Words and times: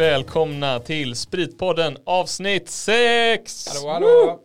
Välkomna 0.00 0.80
till 0.80 1.16
Spritpodden 1.16 1.96
avsnitt 2.04 2.68
6! 2.68 3.68
Hallå, 3.68 3.88
hallå. 3.92 4.40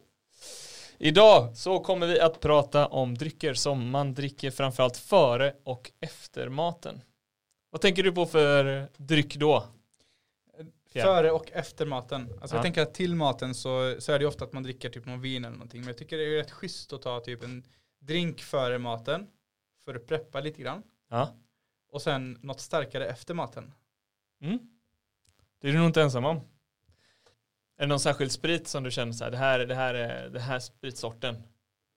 Idag 0.98 1.58
så 1.58 1.80
kommer 1.80 2.08
vi 2.08 2.20
att 2.20 2.40
prata 2.40 2.88
om 2.88 3.16
drycker 3.16 3.54
som 3.54 3.90
man 3.90 4.14
dricker 4.14 4.52
framförallt 4.52 4.98
före 4.98 5.54
och 5.64 5.91
efter 6.00 6.50
maten. 6.50 7.02
Vad 7.70 7.81
tänker 7.81 8.04
du 8.04 8.12
på 8.12 8.26
för 8.26 8.88
dryck 8.98 9.36
då? 9.36 9.64
Ja. 10.94 11.04
Före 11.04 11.31
och 11.31 11.52
efter 11.52 11.86
maten. 11.86 12.22
Alltså 12.22 12.56
Ja. 12.56 12.58
jag 12.58 12.64
tänker 12.64 12.81
att 12.81 12.94
till 12.94 13.16
maten 13.16 13.56
så, 13.56 13.95
så 14.00 14.12
är 14.12 14.20
det 14.20 14.26
ofta 14.26 14.44
att 14.45 14.53
man 14.53 14.64
dricker 14.64 14.90
typ 14.90 15.06
någon 15.06 15.22
vin 15.22 15.45
eller 15.45 15.56
någonting. 15.56 15.81
Men 15.81 15.88
jag 15.88 15.98
tycker 15.98 16.17
det 16.17 16.23
är 16.23 16.38
rätt 16.38 16.52
schysst 16.52 16.94
att 16.94 17.02
ta 17.02 17.20
typ 17.20 17.44
en 17.44 17.64
drink 18.00 18.42
före 18.42 18.78
maten. 18.78 19.28
För 19.86 19.95
att 19.95 20.08
preppa 20.08 20.40
lite 20.40 20.62
grann. 20.62 20.84
Ja. 21.09 21.30
Och 21.92 22.02
sen 22.02 22.40
något 22.42 22.59
starkare 22.59 23.08
efter 23.08 23.34
maten. 23.34 23.73
Mm. 24.42 24.59
Det 25.62 25.68
är 25.68 25.72
du 25.72 25.77
nog 25.77 25.88
inte 25.88 26.02
ensam 26.02 26.26
om. 26.26 26.38
Är 27.78 27.81
det 27.81 27.88
någon 27.88 28.00
särskild 28.00 28.31
sprit 28.31 28.67
som 28.67 28.84
du 28.84 28.92
känner 28.92 29.14
så 29.14 29.23
här, 29.23 29.31
det 29.31 29.38
här, 29.38 29.59
det 29.59 29.75
här 29.75 29.94
är 29.94 30.30
det 30.30 30.39
här 30.39 30.59
spritsorten. 30.59 31.44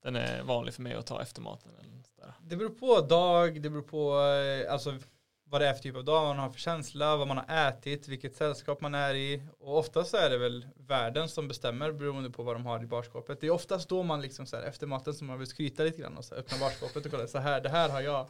Den 0.03 0.17
är 0.17 0.42
vanlig 0.42 0.75
för 0.75 0.83
mig 0.83 0.95
att 0.95 1.06
ta 1.06 1.23
efter 1.23 1.42
maten. 1.42 1.73
Eller 1.81 2.03
så. 2.03 2.34
Det 2.41 2.56
beror 2.56 2.70
på 2.70 3.01
dag, 3.01 3.62
det 3.62 3.70
beror 3.70 3.83
på 3.83 4.20
eh, 4.20 4.73
alltså, 4.73 4.98
vad 5.45 5.61
det 5.61 5.69
är 5.69 5.75
för 5.75 5.83
typ 5.83 5.97
av 5.97 6.05
dag 6.05 6.27
man 6.27 6.39
har 6.39 6.51
för 6.51 6.61
känsla, 6.61 7.17
vad 7.17 7.29
man 7.29 7.36
har 7.36 7.69
ätit, 7.69 8.09
vilket 8.09 8.36
sällskap 8.36 8.81
man 8.81 8.95
är 8.95 9.14
i. 9.14 9.42
Och 9.59 9.79
oftast 9.79 10.11
så 10.11 10.17
är 10.17 10.31
det 10.31 10.39
väl 10.39 10.67
världen 10.77 11.29
som 11.29 11.48
bestämmer 11.48 11.92
beroende 11.92 12.31
på 12.31 12.42
vad 12.42 12.55
de 12.55 12.67
har 12.67 12.83
i 12.83 12.86
barskåpet. 12.86 13.41
Det 13.41 13.47
är 13.47 13.51
oftast 13.51 13.89
då 13.89 14.03
man 14.03 14.20
liksom 14.20 14.47
så 14.47 14.56
här, 14.56 14.62
efter 14.62 14.86
maten 14.86 15.14
som 15.14 15.27
man 15.27 15.39
vill 15.39 15.48
skryta 15.48 15.83
lite 15.83 16.01
grann 16.01 16.17
och 16.17 16.25
så 16.25 16.34
här, 16.34 16.41
öppna 16.41 16.59
barskåpet 16.59 17.06
och 17.06 17.11
kolla 17.11 17.27
så 17.27 17.39
här, 17.39 17.61
det 17.61 17.69
här 17.69 17.89
har 17.89 18.01
jag. 18.01 18.29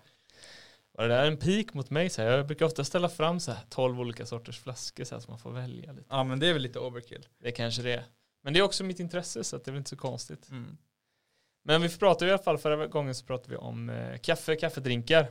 Var 0.99 1.09
det 1.09 1.15
där 1.15 1.27
en 1.27 1.37
pik 1.37 1.75
mot 1.75 1.91
mig? 1.91 2.11
Så 2.11 2.23
här, 2.23 2.31
jag 2.31 2.47
brukar 2.47 2.67
ofta 2.67 2.85
ställa 2.85 3.09
fram 3.09 3.41
så 3.41 3.53
här 3.53 3.65
12 3.69 4.01
olika 4.01 4.27
sorters 4.27 4.61
flaskor 4.61 5.05
så 5.05 5.15
här 5.15 5.21
så 5.21 5.31
man 5.31 5.39
får 5.39 5.51
välja 5.51 5.93
lite. 5.93 6.07
Ja 6.11 6.25
men 6.25 6.41
det 6.41 6.47
är 6.47 6.53
väl 6.53 6.63
lite 6.63 6.79
overkill. 6.79 7.27
Det 7.43 7.53
kanske 7.53 7.83
det 7.83 7.93
är. 7.93 8.05
Men 8.43 8.53
det 8.53 8.59
är 8.59 8.63
också 8.63 8.85
mitt 8.85 9.01
intresse 9.01 9.45
så 9.45 9.57
att 9.57 9.65
det 9.65 9.71
är 9.71 9.73
väl 9.73 9.79
inte 9.79 9.91
så 9.91 9.97
konstigt. 9.97 10.51
Mm. 10.51 10.77
Men 11.65 11.83
vi 11.83 11.89
pratade 11.99 12.31
i 12.31 12.35
alla 12.35 12.43
fall 12.43 12.59
förra 12.59 12.87
gången 12.87 13.15
så 13.15 13.27
pratade 13.27 13.51
vi 13.51 13.57
om 13.57 13.91
eh, 13.91 14.19
kaffe, 14.19 14.57
kaffedrinkar. 14.57 15.31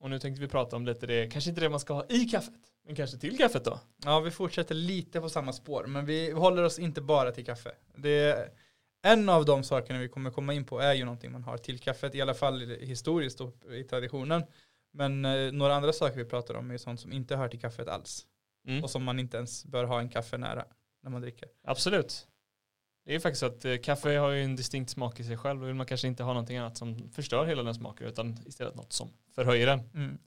Och 0.00 0.10
nu 0.10 0.18
tänkte 0.18 0.40
vi 0.40 0.48
prata 0.48 0.76
om 0.76 0.86
lite 0.86 1.06
det, 1.06 1.32
kanske 1.32 1.50
inte 1.50 1.60
det 1.60 1.68
man 1.68 1.80
ska 1.80 1.94
ha 1.94 2.06
i 2.08 2.24
kaffet, 2.24 2.54
men 2.86 2.96
kanske 2.96 3.18
till 3.18 3.38
kaffet 3.38 3.64
då. 3.64 3.80
Ja, 4.04 4.20
vi 4.20 4.30
fortsätter 4.30 4.74
lite 4.74 5.20
på 5.20 5.28
samma 5.28 5.52
spår, 5.52 5.84
men 5.86 6.06
vi 6.06 6.30
håller 6.30 6.62
oss 6.62 6.78
inte 6.78 7.00
bara 7.00 7.32
till 7.32 7.44
kaffe. 7.44 7.72
Det 7.96 8.10
är, 8.10 8.48
en 9.02 9.28
av 9.28 9.44
de 9.44 9.64
sakerna 9.64 9.98
vi 9.98 10.08
kommer 10.08 10.30
komma 10.30 10.54
in 10.54 10.64
på 10.64 10.80
är 10.80 10.94
ju 10.94 11.04
någonting 11.04 11.32
man 11.32 11.42
har 11.42 11.58
till 11.58 11.78
kaffet, 11.78 12.14
i 12.14 12.20
alla 12.20 12.34
fall 12.34 12.60
historiskt 12.60 13.40
och 13.40 13.54
i 13.72 13.84
traditionen. 13.84 14.42
Men 14.92 15.24
eh, 15.24 15.52
några 15.52 15.74
andra 15.74 15.92
saker 15.92 16.16
vi 16.16 16.24
pratar 16.24 16.54
om 16.54 16.70
är 16.70 16.78
sånt 16.78 17.00
som 17.00 17.12
inte 17.12 17.36
hör 17.36 17.48
till 17.48 17.60
kaffet 17.60 17.88
alls. 17.88 18.26
Mm. 18.66 18.84
Och 18.84 18.90
som 18.90 19.04
man 19.04 19.18
inte 19.18 19.36
ens 19.36 19.64
bör 19.64 19.84
ha 19.84 20.00
en 20.00 20.08
kaffe 20.08 20.38
nära 20.38 20.64
när 21.02 21.10
man 21.10 21.20
dricker. 21.20 21.48
Absolut. 21.64 22.26
Det 23.04 23.14
är 23.14 23.20
faktiskt 23.20 23.40
så 23.40 23.46
att 23.46 23.64
eh, 23.64 23.76
kaffe 23.76 24.16
har 24.16 24.30
ju 24.30 24.44
en 24.44 24.56
distinkt 24.56 24.90
smak 24.90 25.20
i 25.20 25.24
sig 25.24 25.36
själv 25.36 25.62
och 25.62 25.68
vill 25.68 25.74
man 25.74 25.86
kanske 25.86 26.08
inte 26.08 26.22
ha 26.22 26.32
någonting 26.32 26.56
annat 26.56 26.76
som 26.76 27.08
förstör 27.10 27.46
hela 27.46 27.62
den 27.62 27.74
smaken 27.74 28.06
utan 28.06 28.38
istället 28.46 28.74
något 28.74 28.92
som 28.92 29.08
förhöjer 29.34 29.66
den. 29.66 29.78
Mm. 29.94 30.18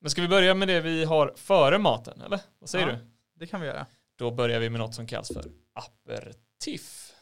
Men 0.00 0.10
ska 0.10 0.22
vi 0.22 0.28
börja 0.28 0.54
med 0.54 0.68
det 0.68 0.80
vi 0.80 1.04
har 1.04 1.32
före 1.36 1.78
maten 1.78 2.20
eller? 2.20 2.40
Vad 2.58 2.68
säger 2.70 2.86
Ja. 2.88 2.92
du? 2.92 2.98
Det 3.34 3.46
kan 3.46 3.60
vi 3.60 3.66
göra. 3.66 3.86
Då 4.16 4.30
börjar 4.30 4.60
vi 4.60 4.70
med 4.70 4.80
något 4.80 4.94
som 4.94 5.06
kallas 5.06 5.28
för 5.28 5.44
aperitif. 5.72 7.12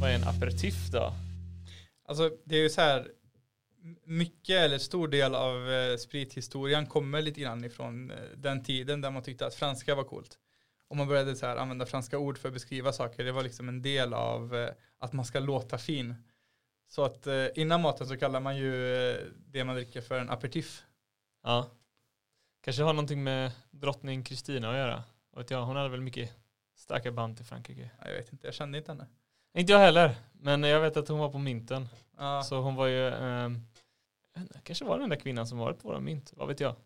Vad 0.00 0.10
är 0.10 0.14
en 0.14 0.24
aperitif 0.28 0.90
då? 0.92 1.12
Alltså 2.08 2.36
det 2.44 2.56
är 2.56 2.62
ju 2.62 2.70
så 2.70 2.80
här, 2.80 3.12
mycket 4.04 4.56
eller 4.56 4.78
stor 4.78 5.08
del 5.08 5.34
av 5.34 5.70
eh, 5.70 5.96
sprithistorien 5.96 6.86
kommer 6.86 7.22
lite 7.22 7.40
grann 7.40 7.64
ifrån 7.64 8.10
eh, 8.10 8.16
den 8.36 8.64
tiden 8.64 9.00
där 9.00 9.10
man 9.10 9.22
tyckte 9.22 9.46
att 9.46 9.54
franska 9.54 9.94
var 9.94 10.04
coolt. 10.04 10.38
Och 10.88 10.96
man 10.96 11.08
började 11.08 11.36
så 11.36 11.46
här 11.46 11.56
använda 11.56 11.86
franska 11.86 12.18
ord 12.18 12.38
för 12.38 12.48
att 12.48 12.54
beskriva 12.54 12.92
saker. 12.92 13.24
Det 13.24 13.32
var 13.32 13.42
liksom 13.42 13.68
en 13.68 13.82
del 13.82 14.14
av 14.14 14.56
eh, 14.56 14.70
att 14.98 15.12
man 15.12 15.24
ska 15.24 15.40
låta 15.40 15.78
fin. 15.78 16.14
Så 16.86 17.04
att 17.04 17.26
eh, 17.26 17.46
innan 17.54 17.82
maten 17.82 18.06
så 18.06 18.16
kallar 18.16 18.40
man 18.40 18.56
ju 18.56 18.96
eh, 19.10 19.16
det 19.36 19.64
man 19.64 19.74
dricker 19.74 20.00
för 20.00 20.20
en 20.20 20.30
aperitif. 20.30 20.82
Ja. 21.42 21.70
Kanske 22.60 22.82
har 22.82 22.92
någonting 22.92 23.24
med 23.24 23.52
drottning 23.70 24.24
Kristina 24.24 24.70
att 24.70 24.76
göra. 24.76 25.04
Och 25.30 25.50
jag, 25.50 25.64
hon 25.64 25.76
hade 25.76 25.88
väl 25.88 26.00
mycket 26.00 26.36
starka 26.76 27.12
band 27.12 27.36
till 27.36 27.46
Frankrike. 27.46 27.90
Ja, 27.98 28.08
Jag 28.08 28.14
vet 28.14 28.32
inte, 28.32 28.46
jag 28.46 28.54
kände 28.54 28.78
inte 28.78 28.92
henne. 28.92 29.06
Inte 29.54 29.72
jag 29.72 29.80
heller, 29.80 30.14
men 30.32 30.62
jag 30.62 30.80
vet 30.80 30.96
att 30.96 31.08
hon 31.08 31.18
var 31.18 31.28
på 31.28 31.38
mynten. 31.38 31.88
Ja, 32.16 32.42
Så 32.42 32.60
hon 32.60 32.74
var 32.74 32.86
ju, 32.86 33.06
inte, 34.36 34.60
kanske 34.62 34.84
var 34.84 34.98
den 34.98 35.08
där 35.08 35.16
kvinnan 35.16 35.46
som 35.46 35.58
varit 35.58 35.78
på 35.82 35.88
våra 35.88 36.00
mynt, 36.00 36.32
vad 36.36 36.48
vet 36.48 36.60
jag. 36.60 36.76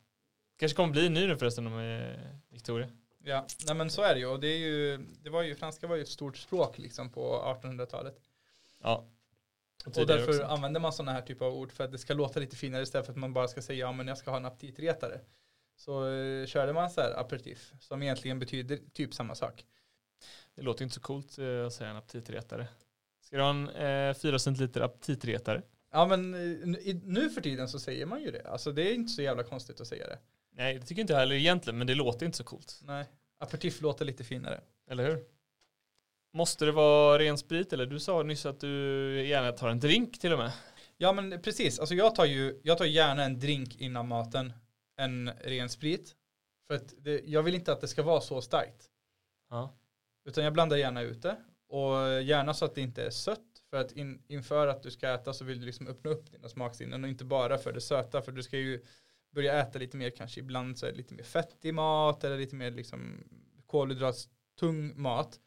Kanske 0.56 0.76
kommer 0.76 0.92
bli 0.92 1.08
ny 1.08 1.26
nu 1.26 1.36
förresten 1.36 1.66
om 1.66 1.78
eh, 1.78 2.16
Victoria. 2.48 2.88
ja. 3.24 3.46
Nej 3.66 3.74
men 3.74 3.90
så 3.90 4.02
är 4.02 4.14
det 4.14 4.20
ju. 4.20 4.26
Och 4.26 4.40
det, 4.40 4.48
är 4.48 4.58
ju, 4.58 5.06
det 5.22 5.30
var 5.30 5.42
ju, 5.42 5.54
franska 5.54 5.86
var 5.86 5.96
ju 5.96 6.02
ett 6.02 6.08
stort 6.08 6.36
språk 6.36 6.78
liksom 6.78 7.10
på 7.10 7.56
1800-talet. 7.62 8.20
Ja. 8.82 9.08
Och 9.86 9.94
tidigare 9.94 10.18
därför 10.18 10.32
också. 10.32 10.44
använder 10.44 10.80
man 10.80 10.92
sådana 10.92 11.12
här 11.12 11.22
typer 11.22 11.44
av 11.44 11.54
ord 11.54 11.72
för 11.72 11.84
att 11.84 11.92
det 11.92 11.98
ska 11.98 12.14
låta 12.14 12.40
lite 12.40 12.56
finare 12.56 12.82
istället 12.82 13.06
för 13.06 13.12
att 13.12 13.18
man 13.18 13.32
bara 13.32 13.48
ska 13.48 13.62
säga 13.62 13.78
ja 13.78 13.92
men 13.92 14.08
jag 14.08 14.18
ska 14.18 14.30
ha 14.30 14.36
en 14.36 14.46
aptitretare. 14.46 15.20
Så 15.76 16.08
eh, 16.08 16.46
körde 16.46 16.72
man 16.72 16.90
så 16.90 17.00
här 17.00 17.20
aperitif 17.20 17.72
som 17.80 18.02
egentligen 18.02 18.38
betyder 18.38 18.78
typ 18.92 19.14
samma 19.14 19.34
sak. 19.34 19.64
Det 20.54 20.62
låter 20.62 20.82
inte 20.82 20.94
så 20.94 21.00
coolt 21.00 21.38
eh, 21.38 21.66
att 21.66 21.72
säga 21.72 21.90
en 21.90 21.96
aptitretare. 21.96 22.66
Ska 23.20 23.36
du 23.36 23.42
ha 23.42 23.50
en 23.50 23.68
eh, 23.68 24.14
4 24.14 24.38
centiliter 24.38 24.80
aptitretare? 24.80 25.62
Ja 25.92 26.06
men 26.06 26.34
eh, 26.34 26.94
nu 27.04 27.30
för 27.30 27.40
tiden 27.40 27.68
så 27.68 27.78
säger 27.78 28.06
man 28.06 28.22
ju 28.22 28.30
det. 28.30 28.48
Alltså 28.48 28.72
det 28.72 28.90
är 28.90 28.94
inte 28.94 29.12
så 29.12 29.22
jävla 29.22 29.42
konstigt 29.42 29.80
att 29.80 29.86
säga 29.86 30.06
det. 30.06 30.18
Nej, 30.52 30.78
det 30.78 30.86
tycker 30.86 31.00
inte 31.00 31.12
jag 31.12 31.20
heller 31.20 31.36
egentligen, 31.36 31.78
men 31.78 31.86
det 31.86 31.94
låter 31.94 32.26
inte 32.26 32.38
så 32.38 32.44
coolt. 32.44 32.80
Nej, 32.82 33.04
aperitif 33.38 33.80
låter 33.80 34.04
lite 34.04 34.24
finare. 34.24 34.60
Eller 34.90 35.10
hur? 35.10 35.24
Måste 36.32 36.64
det 36.64 36.72
vara 36.72 37.18
ren 37.18 37.38
sprit 37.38 37.72
eller? 37.72 37.86
Du 37.86 38.00
sa 38.00 38.22
nyss 38.22 38.46
att 38.46 38.60
du 38.60 39.26
gärna 39.26 39.52
tar 39.52 39.68
en 39.68 39.80
drink 39.80 40.18
till 40.18 40.32
och 40.32 40.38
med. 40.38 40.52
Ja 40.96 41.12
men 41.12 41.42
precis, 41.42 41.78
alltså 41.78 41.94
jag 41.94 42.14
tar 42.14 42.24
ju 42.24 42.60
jag 42.62 42.78
tar 42.78 42.84
gärna 42.84 43.24
en 43.24 43.38
drink 43.38 43.76
innan 43.76 44.08
maten 44.08 44.52
än 44.98 45.30
ren 45.44 45.68
sprit. 45.68 46.16
För 46.66 46.74
att 46.74 46.94
det, 46.98 47.20
jag 47.24 47.42
vill 47.42 47.54
inte 47.54 47.72
att 47.72 47.80
det 47.80 47.88
ska 47.88 48.02
vara 48.02 48.20
så 48.20 48.42
starkt. 48.42 48.90
Ja. 49.50 49.74
Utan 50.24 50.44
jag 50.44 50.52
blandar 50.52 50.76
gärna 50.76 51.02
ut 51.02 51.22
det. 51.22 51.36
Och 51.68 52.22
gärna 52.22 52.54
så 52.54 52.64
att 52.64 52.74
det 52.74 52.80
inte 52.80 53.04
är 53.04 53.10
sött. 53.10 53.62
För 53.70 53.76
att 53.76 53.92
in, 53.92 54.22
inför 54.28 54.66
att 54.66 54.82
du 54.82 54.90
ska 54.90 55.08
äta 55.08 55.32
så 55.32 55.44
vill 55.44 55.60
du 55.60 55.66
liksom 55.66 55.86
öppna 55.86 56.10
upp 56.10 56.32
dina 56.32 56.48
smaksinnen. 56.48 57.04
Och 57.04 57.10
inte 57.10 57.24
bara 57.24 57.58
för 57.58 57.72
det 57.72 57.80
söta. 57.80 58.22
För 58.22 58.32
du 58.32 58.42
ska 58.42 58.58
ju 58.58 58.84
börja 59.34 59.60
äta 59.60 59.78
lite 59.78 59.96
mer 59.96 60.10
kanske. 60.10 60.40
Ibland 60.40 60.78
så 60.78 60.86
är 60.86 60.90
det 60.90 60.96
lite 60.96 61.14
mer 61.14 61.22
fettig 61.22 61.74
mat. 61.74 62.24
Eller 62.24 62.38
lite 62.38 62.56
mer 62.56 62.70
liksom 62.70 63.24
kolhydratstung 63.66 65.02
mat. 65.02 65.40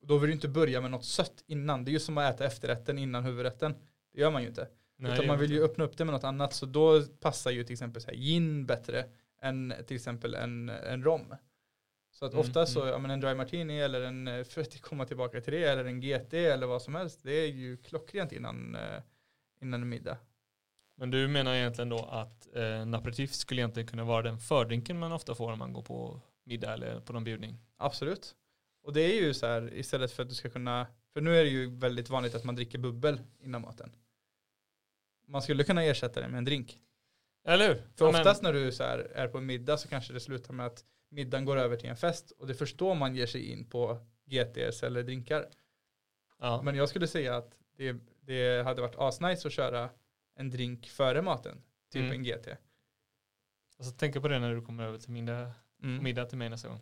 Och 0.00 0.06
då 0.06 0.18
vill 0.18 0.28
du 0.28 0.34
inte 0.34 0.48
börja 0.48 0.80
med 0.80 0.90
något 0.90 1.04
sött 1.04 1.44
innan. 1.46 1.84
Det 1.84 1.90
är 1.90 1.92
ju 1.92 2.00
som 2.00 2.18
att 2.18 2.34
äta 2.34 2.46
efterrätten 2.46 2.98
innan 2.98 3.24
huvudrätten. 3.24 3.74
Det 4.12 4.20
gör 4.20 4.30
man 4.30 4.42
ju 4.42 4.48
inte. 4.48 4.68
Nej, 4.96 5.12
Utan 5.12 5.26
man 5.26 5.38
vill 5.38 5.52
ju 5.52 5.64
öppna 5.64 5.84
upp 5.84 5.96
det 5.96 6.04
med 6.04 6.12
något 6.12 6.24
annat. 6.24 6.52
Så 6.52 6.66
då 6.66 7.02
passar 7.20 7.50
ju 7.50 7.64
till 7.64 7.72
exempel 7.72 8.02
så 8.02 8.08
här 8.08 8.16
gin 8.16 8.66
bättre 8.66 9.04
än 9.42 9.74
till 9.86 9.96
exempel 9.96 10.34
en, 10.34 10.68
en 10.68 11.04
rom. 11.04 11.34
Så 12.14 12.24
att 12.26 12.32
Mm, 12.32 12.40
ofta 12.40 12.66
så, 12.66 12.80
mm. 12.80 12.92
ja, 12.92 12.98
men 12.98 13.10
en 13.10 13.20
dry 13.20 13.34
martini 13.34 13.80
eller 13.80 14.00
en, 14.00 14.28
eh, 14.28 14.44
för 14.44 14.60
att 14.60 14.80
komma 14.80 15.04
tillbaka 15.06 15.40
till 15.40 15.52
det, 15.52 15.64
eller 15.64 15.84
en 15.84 16.00
GT 16.00 16.34
eller 16.34 16.66
vad 16.66 16.82
som 16.82 16.94
helst. 16.94 17.20
Det 17.22 17.32
är 17.32 17.46
ju 17.46 17.76
klockrent 17.76 18.32
innan, 18.32 18.74
eh, 18.74 19.02
innan 19.62 19.82
en 19.82 19.88
middag. 19.88 20.18
Men 20.96 21.10
du 21.10 21.28
menar 21.28 21.54
egentligen 21.54 21.88
då 21.88 21.98
att 22.04 22.48
eh, 22.54 22.62
en 22.64 22.94
aperitif 22.94 23.32
skulle 23.34 23.60
egentligen 23.60 23.86
kunna 23.86 24.04
vara 24.04 24.22
den 24.22 24.38
fördrinken 24.38 24.98
man 24.98 25.12
ofta 25.12 25.34
får 25.34 25.52
om 25.52 25.58
man 25.58 25.72
går 25.72 25.82
på 25.82 26.20
middag 26.44 26.72
eller 26.72 27.00
på 27.00 27.12
någon 27.12 27.24
bjudning. 27.24 27.58
Absolut. 27.76 28.34
Och 28.82 28.92
det 28.92 29.00
är 29.00 29.20
ju 29.22 29.34
så 29.34 29.46
här 29.46 29.74
istället 29.74 30.12
för 30.12 30.22
att 30.22 30.28
du 30.28 30.34
ska 30.34 30.50
kunna, 30.50 30.86
för 31.12 31.20
nu 31.20 31.36
är 31.36 31.44
det 31.44 31.50
ju 31.50 31.76
väldigt 31.76 32.10
vanligt 32.10 32.34
att 32.34 32.44
man 32.44 32.54
dricker 32.56 32.78
bubbel 32.78 33.20
innan 33.40 33.62
maten. 33.62 33.92
Man 35.26 35.42
skulle 35.42 35.64
kunna 35.64 35.82
ersätta 35.84 36.20
det 36.20 36.28
med 36.28 36.38
en 36.38 36.44
drink. 36.44 36.78
Eller 37.44 37.68
hur? 37.68 37.74
För 37.74 38.04
Ja, 38.06 38.12
men- 38.12 38.20
oftast 38.20 38.42
när 38.42 38.52
du 38.52 38.72
så 38.72 38.82
här 38.84 38.98
är 38.98 39.28
på 39.28 39.40
middag 39.40 39.76
så 39.78 39.88
kanske 39.88 40.12
det 40.12 40.20
slutar 40.20 40.54
med 40.54 40.66
att 40.66 40.84
middagen 41.12 41.44
går 41.44 41.56
över 41.56 41.76
till 41.76 41.88
en 41.90 41.96
fest 41.96 42.30
och 42.30 42.46
det 42.46 42.54
förstår 42.54 42.94
man 42.94 43.14
ger 43.14 43.26
sig 43.26 43.50
in 43.50 43.64
på 43.64 43.98
GTS 44.26 44.82
eller 44.82 45.02
drinkar. 45.02 45.48
ja. 46.38 46.62
Men 46.62 46.74
jag 46.76 46.88
skulle 46.88 47.06
säga 47.06 47.36
att 47.36 47.54
det, 47.76 47.96
det 48.20 48.64
hade 48.64 48.82
varit 48.82 48.96
asnice 48.98 49.48
att 49.48 49.52
köra 49.52 49.90
en 50.34 50.50
drink 50.50 50.86
före 50.88 51.22
maten, 51.22 51.62
typ 51.90 52.02
Mm. 52.02 52.12
en 52.12 52.24
GT. 52.24 52.48
Alltså 53.78 53.94
tänka 53.94 54.20
på 54.20 54.28
det 54.28 54.38
när 54.38 54.54
du 54.54 54.62
kommer 54.62 54.84
över 54.84 54.98
till 54.98 55.10
middag, 55.10 55.52
Mm. 55.82 56.04
middag 56.04 56.24
till 56.24 56.38
mig 56.38 56.48
nästa 56.48 56.68
gång. 56.68 56.80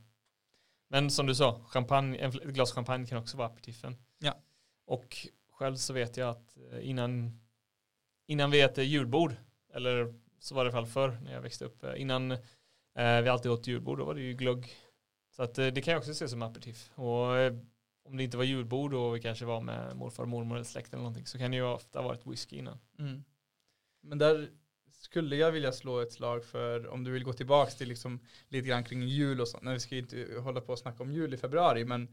Men 0.88 1.11
som 1.11 1.26
du 1.26 1.35
sa, 1.35 1.65
champagne, 1.69 2.19
ett 2.19 2.35
glas 2.35 2.73
champagne 2.73 3.06
kan 3.06 3.19
också 3.19 3.37
vara 3.37 3.49
aperitifen. 3.49 3.97
Ja. 4.19 4.35
Och 4.85 5.17
själv 5.50 5.76
så 5.76 5.93
vet 5.93 6.17
jag 6.17 6.29
att 6.29 6.56
eh, 6.73 6.88
innan, 6.88 7.41
innan 8.26 8.50
vi 8.50 8.61
äter 8.61 8.85
julbord, 8.85 9.35
eller 9.75 10.15
så 10.38 10.55
var 10.55 10.65
det 10.65 10.69
i 10.71 10.75
alla 10.75 10.87
fall 10.87 10.93
förr 10.93 11.19
när 11.25 11.33
jag 11.33 11.41
växte 11.41 11.65
upp, 11.65 11.85
eh, 11.85 12.00
innan 12.00 12.37
vi 12.94 13.28
alltid 13.28 13.50
åt 13.50 13.66
julbord, 13.66 13.98
då 13.98 14.04
var 14.04 14.14
det 14.14 14.20
ju 14.20 14.34
glögg. 14.34 14.76
Så 15.31 15.42
att 15.42 15.58
eh, 15.58 15.66
det 15.66 15.82
kan 15.82 15.92
jag 15.92 15.98
också 15.98 16.14
se 16.14 16.28
som 16.28 16.42
aperitif. 16.42 16.90
Och 16.94 17.37
eh, 17.37 17.56
om 18.04 18.16
det 18.16 18.25
inte 18.25 18.37
var 18.37 18.44
julbord 18.44 18.94
och 18.94 19.16
vi 19.16 19.20
kanske 19.20 19.44
var 19.44 19.60
med 19.60 19.96
morfar 19.96 20.22
och 20.22 20.28
mormor 20.28 20.56
eller 20.56 20.64
släkt 20.64 20.92
eller 20.92 21.02
någonting 21.02 21.26
så 21.26 21.38
kan 21.38 21.50
det 21.50 21.56
ju 21.56 21.62
ofta 21.62 21.98
ha 21.98 22.08
varit 22.08 22.26
whisky 22.26 22.56
innan. 22.56 22.78
Mm. 22.98 23.25
Men 24.02 24.19
där 24.19 24.50
skulle 24.92 25.37
jag 25.37 25.52
vilja 25.52 25.72
slå 25.72 26.00
ett 26.00 26.12
slag 26.12 26.44
för 26.44 26.88
om 26.88 27.04
du 27.04 27.10
vill 27.10 27.25
gå 27.25 27.32
tillbaka 27.32 27.70
till 27.70 27.88
liksom 27.88 28.20
lite 28.48 28.69
grann 28.69 28.84
kring 28.84 29.02
jul 29.02 29.40
och 29.40 29.48
sånt. 29.48 29.62
Nej, 29.62 29.75
vi 29.75 29.81
ska 29.81 29.94
ju 29.94 30.00
inte 30.00 30.40
hålla 30.40 30.60
på 30.60 30.72
och 30.72 30.78
snacka 30.78 31.02
om 31.02 31.12
jul 31.12 31.34
i 31.34 31.37
februari 31.37 31.84
men, 31.84 32.08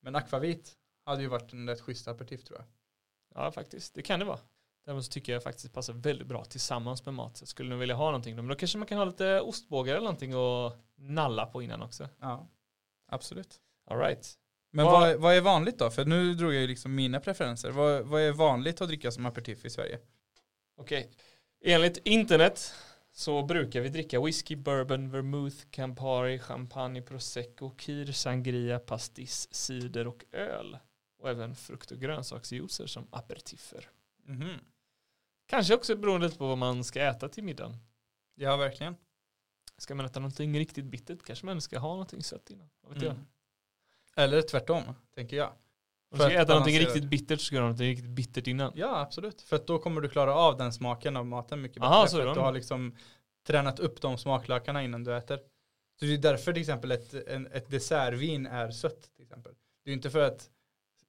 men 0.00 0.16
akvavit 0.16 0.72
hade 1.04 1.22
ju 1.22 1.28
varit 1.28 1.52
en 1.52 1.68
rätt 1.68 1.80
schysst 1.80 2.08
aperitif 2.08 2.44
tror 2.44 2.58
jag. 2.58 2.66
Ja, 3.34 3.52
faktiskt. 3.52 3.94
Det 3.94 4.02
kan 4.02 4.18
det 4.18 4.24
vara. 4.24 4.40
Däremot 4.86 5.04
så 5.04 5.10
tycker 5.12 5.32
jag 5.32 5.42
faktiskt 5.42 5.72
passar 5.72 5.92
väldigt 5.92 6.26
bra 6.26 6.44
tillsammans 6.44 7.04
med 7.04 7.14
mat. 7.14 7.36
Så 7.36 7.42
jag 7.42 7.48
skulle 7.48 7.70
nog 7.70 7.78
vilja 7.78 7.94
ha 7.94 8.04
någonting. 8.06 8.36
Men 8.36 8.46
då 8.48 8.54
kanske 8.54 8.78
man 8.78 8.86
kan 8.86 8.98
ha 8.98 9.04
lite 9.04 9.40
ostbågar 9.40 9.92
eller 9.94 10.04
någonting 10.04 10.36
och 10.36 10.72
nalla 10.96 11.46
på 11.46 11.62
innan 11.62 11.82
också. 11.82 12.08
Ja, 12.20 12.48
absolut. 13.08 13.60
All 13.90 13.98
right. 13.98 14.34
Men 14.70 14.84
Vad- 14.84 15.00
vad, 15.00 15.16
vad 15.20 15.34
är 15.34 15.40
vanligt 15.40 15.78
då? 15.78 15.90
För 15.90 16.04
nu 16.04 16.34
drog 16.34 16.54
jag 16.54 16.60
ju 16.60 16.66
liksom 16.66 16.94
mina 16.94 17.20
preferenser. 17.20 17.70
Vad, 17.70 18.06
vad 18.06 18.22
är 18.22 18.32
vanligt 18.32 18.80
att 18.80 18.88
dricka 18.88 19.10
som 19.10 19.26
aperitif 19.26 19.64
i 19.64 19.70
Sverige? 19.70 19.98
Okej. 20.76 21.10
Enligt 21.64 21.96
internet 22.06 22.74
så 23.12 23.42
brukar 23.42 23.80
vi 23.80 23.88
dricka 23.88 24.20
whisky, 24.20 24.56
bourbon, 24.56 25.10
vermouth, 25.10 25.56
campari, 25.70 26.38
champagne, 26.38 27.02
prosecco, 27.02 27.70
kir, 27.70 28.12
sangria, 28.12 28.78
pastis, 28.78 29.54
cider 29.54 30.06
och 30.06 30.24
öl. 30.32 30.78
Och 31.18 31.28
även 31.30 31.54
frukt 31.54 31.90
och 31.90 31.98
grönsaksjuicer 31.98 32.86
som 32.86 33.06
aperitiffer. 33.10 33.88
Mhm. 34.24 34.58
Kanske 35.46 35.74
också 35.74 35.96
beroende 35.96 36.30
på 36.30 36.46
vad 36.46 36.58
man 36.58 36.84
ska 36.84 37.00
äta 37.00 37.28
till 37.28 37.44
middagen. 37.44 37.76
Ja, 38.34 38.56
verkligen. 38.56 38.96
Ska 39.78 39.94
man 39.94 40.06
äta 40.06 40.20
någonting 40.20 40.58
riktigt 40.58 40.84
bittert 40.84 41.22
kanske 41.22 41.46
man 41.46 41.60
ska 41.60 41.78
ha 41.78 41.88
någonting 41.88 42.22
sött 42.22 42.50
innan. 42.50 42.68
Vad 42.80 42.94
vet 42.94 43.02
jag. 43.02 43.12
Mm. 43.12 43.26
Eller 44.16 44.42
tvärtom, 44.42 44.82
tänker 45.14 45.36
jag. 45.36 45.52
Om 46.10 46.18
du 46.18 46.24
ska 46.24 46.32
äta 46.32 46.52
någonting 46.52 46.78
riktigt 46.78 47.04
bittert 47.04 47.40
så 47.40 47.44
ska 47.46 47.56
du 47.56 47.60
ha 47.60 47.66
någonting 47.66 47.88
riktigt 47.88 48.10
bittert 48.10 48.46
innan. 48.46 48.72
Ja, 48.74 49.00
absolut. 49.00 49.42
För 49.42 49.56
att 49.56 49.66
då 49.66 49.78
kommer 49.78 50.00
du 50.00 50.08
klara 50.08 50.34
av 50.34 50.56
den 50.56 50.72
smaken 50.72 51.16
av 51.16 51.26
maten 51.26 51.62
mycket 51.62 51.74
bättre. 51.74 51.94
Aha, 51.94 52.06
så 52.06 52.18
är 52.18 52.22
för 52.22 52.28
att 52.28 52.34
du 52.34 52.40
har 52.40 52.52
liksom 52.52 52.96
tränat 53.46 53.78
upp 53.78 54.00
de 54.00 54.18
smaklökarna 54.18 54.82
innan 54.82 55.04
du 55.04 55.16
äter. 55.16 55.40
Så 56.00 56.04
det 56.04 56.14
är 56.14 56.18
därför 56.18 56.52
till 56.52 56.60
exempel 56.60 56.90
ett, 56.90 57.14
en, 57.14 57.46
ett 57.46 57.70
dessertvin 57.70 58.46
är 58.46 58.70
sött. 58.70 59.10
Till 59.14 59.22
exempel. 59.22 59.54
Det 59.84 59.90
är 59.90 59.92
ju 59.92 59.96
inte 59.96 60.10
för 60.10 60.22
att 60.22 60.50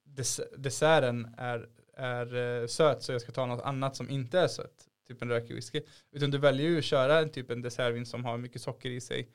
des, 0.04 0.42
desserten 0.57 1.36
är, 1.38 1.69
är 1.97 2.61
eh, 2.61 2.67
söt 2.67 3.03
så 3.03 3.11
jag 3.11 3.21
ska 3.21 3.31
ta 3.31 3.45
något 3.45 3.61
annat 3.61 3.95
som 3.95 4.09
inte 4.09 4.39
är 4.39 4.47
sött. 4.47 4.88
Typ 5.07 5.21
en 5.21 5.29
rökig 5.29 5.55
whisky. 5.55 5.81
Utan 6.11 6.31
du 6.31 6.38
väljer 6.38 6.69
ju 6.69 6.77
att 6.77 6.83
köra 6.83 7.19
en 7.19 7.29
typ 7.29 7.51
en 7.51 7.61
dessertvin 7.61 8.05
som 8.05 8.25
har 8.25 8.38
mycket 8.38 8.61
socker 8.61 8.89
i 8.89 9.01
sig. 9.01 9.29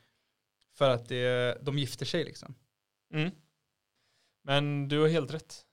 För 0.75 0.91
att 0.91 1.09
det, 1.09 1.59
de 1.63 1.79
gifter 1.79 2.07
sig 2.07 2.25
liksom. 2.25 2.55
Mm. 3.15 3.31
Men 4.43 4.89
du 4.89 5.01
har 5.01 5.09
helt 5.09 5.35
rätt. 5.35 5.67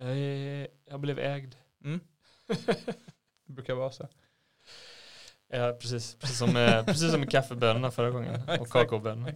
Jag, 0.00 0.18
är, 0.18 0.68
jag 0.84 1.00
blev 1.00 1.18
ägd. 1.18 1.54
Mm. 1.84 2.00
Det 3.46 3.52
brukar 3.52 3.74
vara 3.74 3.92
så. 3.92 4.08
Ja, 5.48 5.76
precis. 5.80 6.14
Precis 6.14 6.38
som, 6.38 6.52
med, 6.52 6.86
precis 6.86 7.10
som 7.10 7.20
med 7.20 7.30
kaffebönorna 7.30 7.90
förra 7.90 8.10
gången. 8.10 8.42
Och 8.60 8.68
kakaobönorna. 8.68 9.32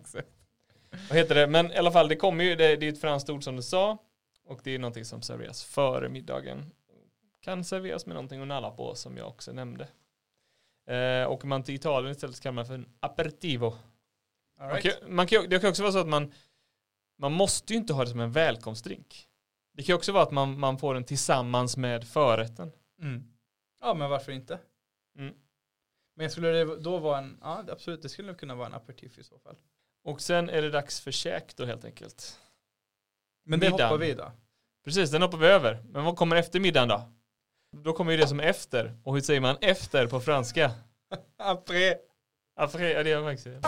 Vad 1.09 1.19
heter 1.19 1.35
det? 1.35 1.47
Men 1.47 1.73
i 1.73 1.77
alla 1.77 1.93
fall, 1.93 2.09
det 2.09 2.17
kommer 2.17 2.45
ju, 2.45 2.57
det, 2.57 2.77
det 2.77 2.87
är 2.87 2.93
ett 2.93 3.01
franskt 3.01 3.31
ord 3.31 3.45
som 3.45 3.57
du 3.57 3.63
sa. 3.63 3.99
Och 4.45 4.61
det 4.65 4.75
är 4.75 4.79
någonting 4.79 5.05
som 5.05 5.23
serveras 5.23 5.65
före 5.65 6.09
middagen. 6.09 6.71
Kan 7.41 7.65
serveras 7.65 8.07
med 8.07 8.15
någonting 8.15 8.41
att 8.43 8.49
nalla 8.49 8.71
på 8.71 8.95
som 8.95 9.17
jag 9.17 9.29
också 9.29 9.53
nämnde. 9.53 9.89
Eh, 10.87 11.31
åker 11.31 11.47
man 11.47 11.63
till 11.63 11.75
Italien 11.75 12.13
istället 12.13 12.37
så 12.37 12.43
kallar 12.43 12.55
man 12.55 12.67
för 12.67 12.75
en 12.75 12.89
aperitivo. 13.01 13.67
All 13.67 14.67
Man 14.67 14.77
right. 14.77 15.01
kan, 15.01 15.15
man 15.15 15.27
kan, 15.27 15.49
det 15.49 15.59
kan 15.59 15.71
också 15.71 15.83
vara 15.83 15.93
så 15.93 15.99
att 15.99 16.09
man, 16.09 16.33
man 17.19 17.33
måste 17.33 17.73
ju 17.73 17.79
inte 17.79 17.93
ha 17.93 18.05
det 18.05 18.11
som 18.11 18.21
en 18.21 18.33
välkomstdrink. 18.33 19.29
Det 19.73 19.83
kan 19.83 19.97
också 19.97 20.13
vara 20.13 20.23
att 20.23 20.31
man, 20.31 20.59
man 20.59 20.79
får 20.79 20.95
den 20.95 21.05
tillsammans 21.05 21.77
med 21.77 22.09
förrätten. 22.09 22.73
Mm. 23.03 23.25
Ja, 23.81 23.95
men 23.95 24.11
varför 24.11 24.33
inte? 24.33 24.59
Mm. 25.19 25.35
Men 26.17 26.31
skulle 26.31 26.49
det 26.49 26.77
då 26.81 26.99
vara 26.99 27.19
en, 27.19 27.39
ja 27.41 27.65
absolut, 27.69 28.03
det 28.03 28.09
skulle 28.09 28.35
kunna 28.35 28.55
vara 28.55 28.67
en 28.67 28.75
aperitif 28.75 29.19
i 29.19 29.25
så 29.25 29.39
fall. 29.39 29.57
Och 30.05 30.21
sen 30.21 30.51
är 30.51 30.63
det 30.63 30.71
dags 30.71 31.01
för 31.01 31.11
käk 31.11 31.57
då 31.57 31.65
helt 31.65 31.85
enkelt. 31.85 32.41
Men 33.45 33.61
det 33.61 33.67
Middagen. 33.71 33.87
hoppar 33.89 33.99
vi 33.99 34.15
då. 34.15 34.33
Precis, 34.85 35.11
den 35.11 35.23
hoppar 35.23 35.39
vi 35.39 35.47
över. 35.47 35.83
Men 35.85 36.05
vad 36.05 36.17
kommer 36.17 36.37
efter 36.37 36.61
middagen 36.61 36.89
då? 36.89 37.13
Då 37.73 37.93
kommer 37.93 38.13
ju 38.13 38.19
det 38.19 38.27
som 38.29 38.41
är 38.41 38.45
efter. 38.45 38.97
Och 39.05 39.15
hur 39.15 39.21
säger 39.21 39.41
man 39.41 39.57
efter 39.61 40.07
på 40.07 40.21
franska? 40.21 40.71
Après. 41.39 41.95
Après, 42.57 42.93
ja 42.93 43.03
det 43.03 43.21
man 43.21 43.37
faktiskt. 43.37 43.67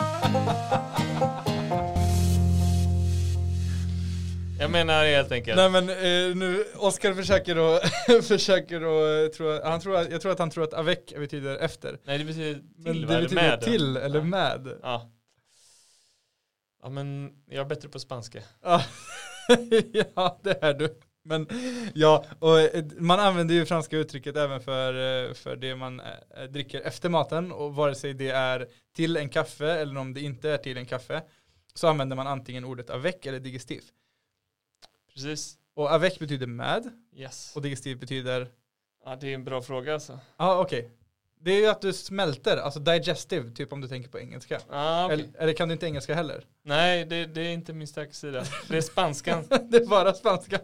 Jag 4.59 4.71
menar 4.71 5.05
helt 5.05 5.31
enkelt. 5.31 5.57
Nej 5.57 5.69
men 5.69 5.89
eh, 5.89 6.35
nu, 6.35 6.65
Oskar 6.75 7.13
försöker 7.13 7.55
då, 7.55 7.79
försöker 8.21 8.79
då, 8.79 9.07
eh, 9.07 9.27
tror, 9.29 9.63
han 9.63 9.79
tror, 9.81 9.95
att- 9.95 10.11
jag 10.11 10.21
tror 10.21 10.31
att 10.31 10.39
han 10.39 10.49
tror 10.49 10.63
att 10.63 10.73
avec 10.73 11.13
betyder 11.17 11.55
efter. 11.57 11.99
Nej 12.03 12.17
det 12.17 12.25
betyder 12.25 12.53
till, 12.53 12.63
Men 12.77 13.01
det 13.01 13.07
betyder 13.07 13.35
med. 13.35 13.61
till 13.61 13.97
eller 13.97 14.19
Ja. 14.19 14.25
med. 14.25 14.79
Ja. 14.81 15.11
Ja 16.83 16.89
men 16.89 17.31
jag 17.49 17.61
är 17.65 17.65
bättre 17.69 17.89
på 17.89 17.99
spanska. 17.99 18.39
Ja 20.15 20.39
det 20.43 20.63
är 20.63 20.73
du. 20.73 20.95
Men 21.25 21.47
ja, 21.93 22.25
och 22.39 22.59
eh, 22.59 22.85
man 22.97 23.19
använder 23.19 23.55
ju 23.55 23.65
franska 23.65 23.97
uttrycket 23.97 24.37
även 24.37 24.61
för, 24.61 24.93
eh, 25.27 25.33
för 25.33 25.55
det 25.55 25.75
man 25.75 25.99
eh, 25.99 26.43
dricker 26.49 26.81
efter 26.81 27.09
maten 27.09 27.51
och 27.51 27.75
vare 27.75 27.95
sig 27.95 28.13
det 28.13 28.29
är 28.29 28.67
till 28.95 29.17
en 29.17 29.29
kaffe 29.29 29.71
eller 29.71 29.97
om 29.97 30.13
det 30.13 30.21
inte 30.21 30.49
är 30.49 30.57
till 30.57 30.77
en 30.77 30.85
kaffe 30.85 31.23
så 31.73 31.87
använder 31.87 32.15
man 32.15 32.27
antingen 32.27 32.65
ordet 32.65 32.89
avec 32.89 33.25
eller 33.25 33.39
digestif. 33.39 33.83
Precis. 35.13 35.57
Och 35.75 35.93
avec 35.93 36.19
betyder 36.19 36.47
med 36.47 36.89
Yes. 37.15 37.55
och 37.55 37.61
digestiv 37.61 37.99
betyder, 37.99 38.47
Ja 39.05 39.15
det 39.15 39.27
är 39.29 39.33
en 39.33 39.43
bra 39.43 39.61
fråga 39.61 39.93
alltså. 39.93 40.19
ja 40.37 40.59
okej. 40.61 40.91
Det 41.39 41.51
är 41.51 41.59
ju 41.59 41.67
att 41.67 41.81
du 41.81 41.93
smälter, 41.93 42.57
alltså 42.57 42.79
digestive, 42.79 43.51
typ 43.51 43.73
om 43.73 43.81
du 43.81 43.87
tänker 43.87 44.09
på 44.09 44.19
engelska. 44.19 44.59
Ah, 44.69 45.05
okej. 45.05 45.13
Eller, 45.13 45.41
eller 45.41 45.53
kan 45.53 45.67
du 45.67 45.73
inte 45.73 45.85
engelska 45.85 46.15
heller? 46.15 46.45
Nej 46.63 47.05
det, 47.05 47.25
det 47.25 47.41
är 47.41 47.53
inte 47.53 47.73
min 47.73 47.87
starka 47.87 48.11
sida. 48.11 48.43
Det 48.69 48.77
är 48.77 48.81
spanskan. 48.81 49.43
det 49.69 49.77
är 49.77 49.85
bara 49.87 50.13
spanska. 50.13 50.59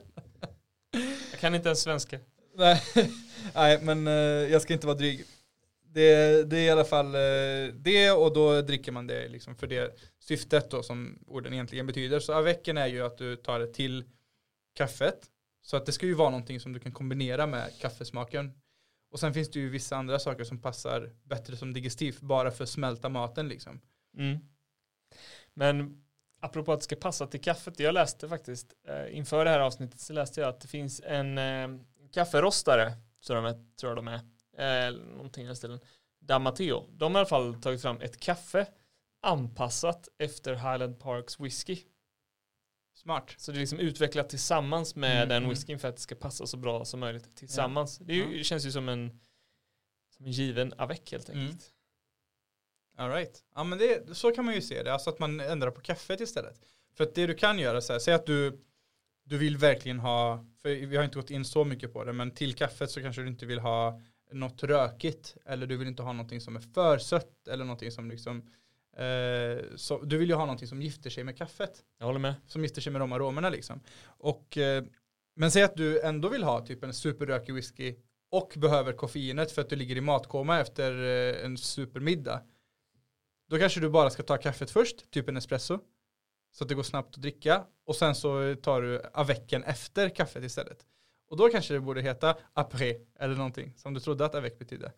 Jag 1.32 1.40
kan 1.40 1.56
inte 1.56 1.70
ens 1.70 1.82
svenska. 1.82 2.20
Nej, 2.56 2.82
nej 3.56 3.80
men 3.82 4.08
eh, 4.08 4.14
jag 4.52 4.62
ska 4.62 4.74
inte 4.74 4.88
vara 4.88 4.98
dryg. 4.98 5.26
Det, 5.84 6.44
det 6.50 6.58
är 6.58 6.68
i 6.68 6.70
alla 6.70 6.86
fall 6.86 7.16
eh, 7.16 7.74
det 7.74 8.12
och 8.12 8.34
då 8.34 8.62
dricker 8.62 8.92
man 8.92 9.08
det 9.08 9.28
liksom 9.28 9.56
för 9.56 9.68
det 9.68 9.96
syftet 10.20 10.72
då 10.72 10.84
som 10.84 11.20
orden 11.28 11.54
egentligen 11.54 11.88
betyder. 11.88 12.20
Så 12.20 12.34
avecken 12.34 12.78
är 12.78 12.88
ju 12.88 13.06
att 13.06 13.18
du 13.18 13.36
tar 13.36 13.60
det 13.60 13.74
till 13.74 14.04
kaffet. 14.74 15.26
Så 15.62 15.78
att 15.78 15.86
det 15.86 15.92
ska 15.92 16.06
ju 16.06 16.14
vara 16.14 16.30
någonting 16.30 16.60
som 16.60 16.74
du 16.74 16.80
kan 16.80 16.92
kombinera 16.92 17.48
med 17.48 17.80
kaffesmaken. 17.82 18.52
Och 19.12 19.20
sen 19.20 19.34
finns 19.34 19.52
det 19.52 19.60
ju 19.60 19.70
vissa 19.70 19.96
andra 19.98 20.20
saker 20.20 20.44
som 20.44 20.62
passar 20.62 21.14
bättre 21.24 21.58
som 21.58 21.74
digestiv 21.74 22.18
bara 22.22 22.52
för 22.52 22.64
att 22.64 22.70
smälta 22.70 23.10
maten 23.10 23.48
liksom. 23.48 23.82
Mm. 24.18 24.38
Men 25.54 26.04
apropå 26.40 26.74
att 26.74 26.80
det 26.80 26.84
ska 26.84 26.96
passa 26.96 27.28
till 27.28 27.42
kaffet, 27.42 27.80
jag 27.80 27.94
läste 27.94 28.30
faktiskt 28.30 28.74
eh, 28.88 29.18
inför 29.18 29.46
det 29.46 29.52
här 29.52 29.60
avsnittet 29.60 30.00
så 30.00 30.14
läste 30.14 30.42
jag 30.42 30.50
att 30.50 30.62
det 30.62 30.68
finns 30.68 31.02
en 31.06 31.38
eh, 31.38 31.70
kafferostare, 32.12 32.94
så 33.20 33.34
de 33.34 33.46
är, 33.46 33.54
tror 33.80 33.90
jag 33.90 33.96
de 33.98 34.08
är, 34.08 34.88
eh, 34.88 34.94
någonting 34.96 35.44
i 35.44 35.48
den 35.48 35.56
stilen, 35.56 35.80
Damateo. 36.20 36.88
De 36.92 37.16
har 37.16 37.20
i 37.20 37.22
alla 37.22 37.30
fall 37.30 37.62
tagit 37.62 37.82
fram 37.82 38.02
ett 38.02 38.20
kaffe 38.20 38.68
anpassat 39.22 40.08
efter 40.18 40.54
Highland 40.56 41.00
Parks 41.00 41.40
whisky. 41.40 41.78
Smart. 42.94 43.34
Så 43.38 43.52
det 43.52 43.58
är 43.58 43.60
liksom 43.60 43.80
utvecklat 43.80 44.30
tillsammans 44.30 44.96
med 44.96 45.16
Mm, 45.18 45.30
den 45.30 45.38
mm. 45.38 45.50
whiskyn 45.50 45.80
för 45.80 45.88
att 45.88 45.96
det 45.96 46.02
ska 46.02 46.16
passa 46.16 46.48
så 46.48 46.58
bra 46.58 46.86
som 46.86 47.00
möjligt 47.00 47.36
tillsammans. 47.36 47.98
Det 47.98 48.14
är 48.14 48.16
ju, 48.16 48.38
Ja. 48.38 48.44
känns 48.44 48.66
ju 48.66 48.72
som 48.72 48.90
en, 48.90 49.20
som 50.18 50.26
en 50.26 50.32
given 50.32 50.74
avec 50.78 51.12
helt 51.12 51.30
Mm. 51.30 51.58
All 53.00 53.10
right. 53.10 53.44
Ja 53.56 53.64
men 53.64 53.78
det, 53.78 54.16
så 54.18 54.32
kan 54.32 54.46
man 54.46 54.54
ju 54.54 54.62
se 54.62 54.84
det, 54.84 54.94
alltså 54.94 55.10
att 55.10 55.20
man 55.20 55.40
ändrar 55.40 55.72
på 55.72 55.82
kaffet 55.82 56.22
istället. 56.22 56.62
För 56.98 57.04
att 57.04 57.16
det 57.16 57.28
du 57.28 57.34
kan 57.34 57.60
göra 57.60 57.82
så 57.82 57.94
här, 57.94 58.00
säg 58.00 58.14
att 58.14 58.26
du, 58.26 58.60
du 59.24 59.38
vill 59.38 59.58
verkligen 59.58 60.00
ha, 60.00 60.46
för 60.62 60.70
vi 60.70 60.98
har 60.98 61.04
inte 61.04 61.16
gått 61.16 61.30
in 61.30 61.46
så 61.46 61.66
mycket 61.66 61.94
på 61.94 62.04
det, 62.04 62.14
men 62.14 62.32
till 62.32 62.54
kaffet 62.56 62.92
så 62.92 63.02
kanske 63.02 63.22
du 63.22 63.28
inte 63.28 63.46
vill 63.46 63.60
ha 63.60 64.02
något 64.32 64.64
rökigt, 64.64 65.38
eller 65.46 65.68
du 65.68 65.78
vill 65.78 65.88
inte 65.88 66.04
ha 66.04 66.14
någonting 66.14 66.42
som 66.42 66.56
är 66.56 66.60
för 66.60 66.98
sött, 66.98 67.48
eller 67.48 67.66
någonting 67.66 67.92
som 67.92 68.10
liksom, 68.12 68.38
eh, 68.98 69.66
så, 69.76 70.02
du 70.04 70.18
vill 70.18 70.30
ju 70.30 70.36
ha 70.36 70.46
någonting 70.46 70.68
som 70.68 70.82
gifter 70.82 71.10
sig 71.10 71.24
med 71.24 71.38
kaffet, 71.38 71.84
Jag 72.00 72.06
håller 72.06 72.20
med. 72.20 72.34
som 72.48 72.64
gifter 72.64 72.82
sig 72.82 72.92
med 72.92 73.02
de 73.02 73.12
aromerna 73.14 73.50
liksom. 73.50 73.80
Och, 74.06 74.58
eh, 74.58 74.84
men 75.36 75.52
säg 75.52 75.64
att 75.64 75.76
du 75.76 76.02
ändå 76.02 76.30
vill 76.30 76.44
ha 76.44 76.66
typ 76.66 76.84
en 76.84 76.94
superrökig 76.94 77.54
whisky 77.54 77.96
och 78.32 78.54
behöver 78.58 78.94
koffeinet 78.94 79.52
för 79.52 79.62
att 79.62 79.70
du 79.70 79.76
ligger 79.76 79.96
i 79.96 80.02
matkoma 80.02 80.60
efter 80.60 80.92
eh, 81.04 81.46
en 81.46 81.58
supermiddag. 81.58 82.42
Då 83.50 83.58
kanske 83.60 83.80
du 83.80 83.90
bara 83.90 84.10
ska 84.10 84.24
ta 84.24 84.38
kaffet 84.38 84.72
först, 84.72 85.12
typ 85.12 85.30
en 85.30 85.38
espresso. 85.38 85.80
Så 86.52 86.64
att 86.64 86.68
det 86.70 86.76
går 86.76 86.84
snabbt 86.84 87.16
att 87.16 87.22
dricka. 87.22 87.66
Och 87.86 87.96
sen 87.96 88.16
så 88.16 88.56
tar 88.56 88.82
du 88.82 89.02
avecen 89.14 89.64
efter 89.64 90.10
kaffet 90.10 90.44
istället. 90.44 90.86
Och 91.28 91.38
då 91.38 91.50
kanske 91.50 91.74
det 91.74 91.80
borde 91.80 92.02
heta 92.02 92.38
après 92.54 92.96
eller 93.20 93.36
någonting 93.36 93.74
som 93.78 93.94
du 93.94 94.00
trodde 94.00 94.26
att 94.26 94.36
avec 94.36 94.60
betydde. 94.60 94.92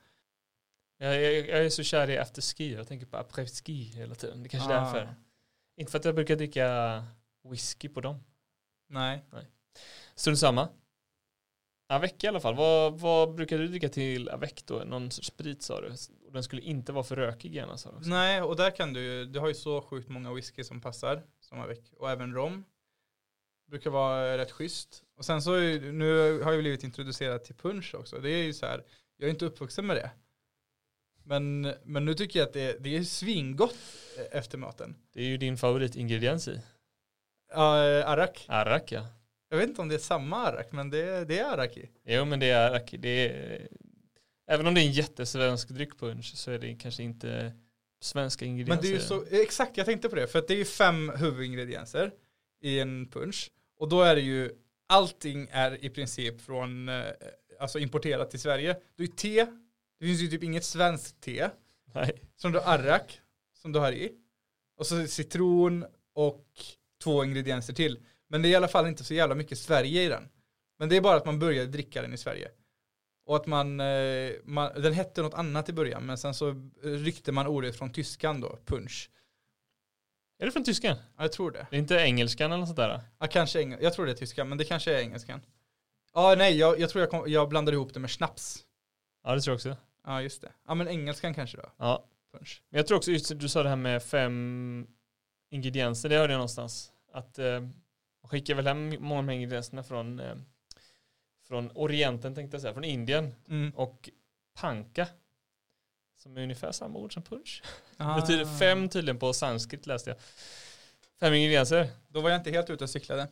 Jag, 0.97 1.15
jag, 1.21 1.33
jag 1.33 1.65
är 1.65 1.69
så 1.69 1.83
kär 1.83 2.09
i 2.09 2.17
afterski, 2.17 2.73
jag 2.73 2.87
tänker 2.87 3.05
på 3.05 3.17
après 3.17 3.47
ski 3.47 3.83
hela 3.83 4.15
tiden. 4.15 4.43
Det 4.43 4.49
kanske 4.49 4.73
är 4.73 4.77
Ah. 4.77 4.83
därför. 4.83 5.15
Inte 5.77 5.91
för 5.91 5.99
att 5.99 6.05
jag 6.05 6.15
brukar 6.15 6.35
dricka 6.35 7.03
whisky 7.49 7.89
på 7.89 8.01
dem. 8.01 8.23
Nej. 8.89 9.25
Strunt 10.15 10.39
samma. 10.39 10.69
Avec 11.87 12.23
i 12.23 12.27
alla 12.27 12.39
fall. 12.39 12.55
Vad, 12.55 12.99
vad 12.99 13.35
brukar 13.35 13.57
du 13.57 13.67
dricka 13.67 13.89
till 13.89 14.29
avec 14.29 14.63
då? 14.65 14.83
Någon 14.85 15.11
sorts 15.11 15.27
sprit 15.27 15.61
sa 15.61 15.81
du? 15.81 15.93
Och 16.31 16.35
den 16.35 16.43
skulle 16.43 16.61
inte 16.61 16.91
vara 16.91 17.03
för 17.03 17.15
rökig 17.15 17.55
gärna 17.55 17.77
du 17.77 17.89
också. 17.89 18.09
Nej, 18.09 18.41
och 18.41 18.55
där 18.55 18.71
kan 18.71 18.93
du 18.93 19.01
ju, 19.01 19.25
du 19.25 19.39
har 19.39 19.47
ju 19.47 19.53
så 19.53 19.81
sjukt 19.81 20.09
många 20.09 20.33
whisky 20.33 20.63
som 20.63 20.81
passar 20.81 21.23
avec. 21.63 21.79
Och 21.97 22.09
även 22.11 22.33
rom. 22.33 22.65
Brukar 23.67 23.89
vara 23.89 24.37
rätt 24.37 24.51
schysst. 24.51 25.03
Och 25.17 25.25
sen 25.25 25.41
så, 25.41 25.57
ju- 25.57 25.91
nu 25.91 26.39
har 26.41 26.51
jag 26.51 26.61
blivit 26.61 26.83
introducerad 26.83 27.43
till 27.43 27.55
punch 27.55 27.95
också. 27.95 28.19
Det 28.19 28.29
är 28.29 28.43
ju 28.43 28.53
så 28.53 28.65
här, 28.65 28.83
jag 29.17 29.27
är 29.27 29.31
inte 29.31 29.45
uppvuxen 29.45 29.85
med 29.87 29.95
det. 29.95 30.11
Men, 31.23 31.73
men 31.83 32.05
nu 32.05 32.13
tycker 32.13 32.39
jag 32.39 32.47
att 32.47 32.53
det, 32.53 32.77
det 32.83 32.97
är 32.97 33.03
svingott 33.03 33.75
efter 34.31 34.57
maten. 34.57 34.95
Det 35.13 35.21
är 35.21 35.25
ju 35.25 35.37
din 35.37 35.57
favoritingrediens 35.57 36.47
i. 36.47 36.61
Ja, 37.53 37.83
eh, 37.87 38.09
arak. 38.09 38.45
Arrak 38.49 38.91
ja. 38.91 39.05
Jag 39.49 39.57
vet 39.57 39.69
inte 39.69 39.81
om 39.81 39.87
det 39.87 39.95
är 39.95 39.99
samma 39.99 40.37
arak, 40.47 40.71
men 40.71 40.89
det, 40.89 41.25
det 41.25 41.39
är 41.39 41.53
arak 41.53 41.77
i. 41.77 41.89
Jo 42.05 42.25
men 42.25 42.39
det 42.39 42.49
är 42.49 42.69
arrak. 42.69 42.95
Det 42.99 43.09
är, 43.29 43.67
även 44.51 44.67
om 44.67 44.73
det 44.73 44.81
är 44.81 44.85
en 44.85 44.91
jättesvensk 44.91 45.69
dryckpunch 45.69 46.35
så 46.35 46.51
är 46.51 46.59
det 46.59 46.75
kanske 46.75 47.03
inte 47.03 47.53
svenska 48.01 48.45
Men 48.45 48.51
ingredienser. 48.51 48.81
det 48.81 48.87
är 48.87 48.93
ju 48.93 48.99
så, 48.99 49.25
exakt 49.31 49.77
jag 49.77 49.85
tänkte 49.85 50.09
på 50.09 50.15
det, 50.15 50.27
för 50.27 50.39
att 50.39 50.47
det 50.47 50.53
är 50.53 50.57
ju 50.57 50.65
fem 50.65 51.11
huvudingredienser 51.15 52.11
i 52.61 52.79
en 52.79 53.07
punch. 53.07 53.51
Och 53.77 53.89
då 53.89 54.01
är 54.01 54.15
det 54.15 54.21
ju, 54.21 54.51
allting 54.87 55.47
är 55.51 55.85
i 55.85 55.89
princip 55.89 56.41
från, 56.41 56.89
eh, 56.89 57.03
alltså 57.59 57.79
importerat 57.79 58.31
till 58.31 58.39
Sverige. 58.39 58.73
Det 58.95 59.03
är 59.03 59.07
ju 59.07 59.13
te, 59.13 59.45
det 59.99 60.05
finns 60.05 60.21
ju 60.21 60.27
typ 60.27 60.43
inget 60.43 60.63
svenskt 60.63 61.21
te. 61.21 61.49
Nej. 61.93 62.21
Som 62.35 62.51
du 62.51 62.59
har 62.59 62.73
arrak, 62.73 63.21
som 63.53 63.71
du 63.71 63.79
har 63.79 63.91
i. 63.91 64.11
Och 64.77 64.87
så 64.87 65.07
citron 65.07 65.85
och 66.13 66.45
två 67.03 67.23
ingredienser 67.23 67.73
till. 67.73 67.99
Men 68.29 68.41
det 68.41 68.47
är 68.47 68.49
i 68.49 68.55
alla 68.55 68.67
fall 68.67 68.87
inte 68.87 69.03
så 69.03 69.13
jävla 69.13 69.35
mycket 69.35 69.57
Sverige 69.57 70.03
i 70.03 70.07
den. 70.07 70.29
Men 70.79 70.89
det 70.89 70.95
är 70.95 71.01
bara 71.01 71.17
att 71.17 71.25
man 71.25 71.39
började 71.39 71.67
dricka 71.67 72.01
den 72.01 72.13
i 72.13 72.17
Sverige. 72.17 72.51
Och 73.31 73.37
att 73.37 73.45
man, 73.47 73.79
eh, 73.79 74.31
man 74.43 74.81
den 74.81 74.93
hette 74.93 75.21
något 75.21 75.33
annat 75.33 75.69
i 75.69 75.73
början, 75.73 76.05
men 76.05 76.17
sen 76.17 76.33
så 76.33 76.69
ryckte 76.83 77.31
man 77.31 77.47
ordet 77.47 77.75
från 77.77 77.91
tyskan 77.91 78.41
då, 78.41 78.59
punch. 78.65 79.09
Är 80.39 80.45
det 80.45 80.51
från 80.51 80.63
tyskan? 80.63 80.97
Ja, 81.17 81.23
jag 81.23 81.31
tror 81.31 81.51
det. 81.51 81.67
Det 81.69 81.75
är 81.75 81.79
inte 81.79 81.95
engelskan 81.95 82.51
eller 82.51 82.59
något 82.59 82.67
sånt 82.67 82.77
där? 82.77 83.01
Ja, 83.19 83.27
kanske 83.27 83.61
eng- 83.61 83.77
jag 83.81 83.93
tror 83.93 84.05
det 84.05 84.11
är 84.11 84.15
tyskan, 84.15 84.49
men 84.49 84.57
det 84.57 84.65
kanske 84.65 84.95
är 84.95 84.99
engelskan. 85.01 85.41
Ja, 86.13 86.35
nej, 86.37 86.57
jag, 86.57 86.79
jag 86.79 86.89
tror 86.89 87.01
jag, 87.01 87.09
kom, 87.09 87.23
jag 87.31 87.49
blandade 87.49 87.75
ihop 87.75 87.93
det 87.93 87.99
med 87.99 88.11
snaps. 88.11 88.65
Ja 89.23 89.35
det 89.35 89.41
tror 89.41 89.51
jag 89.51 89.55
också. 89.55 89.77
Ja, 90.05 90.21
just 90.21 90.41
det. 90.41 90.51
Ja, 90.67 90.73
men 90.73 90.87
engelskan 90.87 91.33
kanske 91.33 91.57
då, 91.57 91.71
Ja. 91.77 92.05
punch. 92.33 92.61
Men 92.69 92.77
jag 92.77 92.87
tror 92.87 92.97
också, 92.97 93.11
just 93.11 93.39
du 93.39 93.49
sa 93.49 93.63
det 93.63 93.69
här 93.69 93.75
med 93.75 94.03
fem 94.03 94.87
ingredienser, 95.51 96.09
det 96.09 96.17
hörde 96.17 96.33
jag 96.33 96.37
någonstans. 96.37 96.91
Att 97.13 97.39
eh, 97.39 97.59
man 98.21 98.29
skickar 98.29 98.55
väl 98.55 98.67
hem 98.67 98.95
många 98.99 99.19
av 99.19 99.31
ingredienserna 99.31 99.83
från, 99.83 100.19
eh, 100.19 100.35
från 101.51 101.71
Orienten 101.75 102.35
tänkte 102.35 102.55
jag 102.55 102.61
säga, 102.61 102.73
från 102.73 102.83
Indien. 102.83 103.35
Mm. 103.49 103.71
Och 103.75 104.09
panka, 104.53 105.07
som 106.17 106.37
är 106.37 106.43
ungefär 106.43 106.71
samma 106.71 106.99
ord 106.99 107.13
som 107.13 107.23
punch. 107.23 107.63
Ah. 107.97 108.15
Det 108.15 108.21
betyder 108.21 108.59
fem 108.59 108.89
tydligen 108.89 109.19
på 109.19 109.33
sanskrit 109.33 109.87
läste 109.87 110.09
jag. 110.09 110.19
Fem 111.19 111.33
ingredienser. 111.33 111.87
Då 112.07 112.21
var 112.21 112.29
jag 112.29 112.39
inte 112.39 112.51
helt 112.51 112.69
ute 112.69 112.83
och 112.83 112.89
cyklade. 112.89 113.27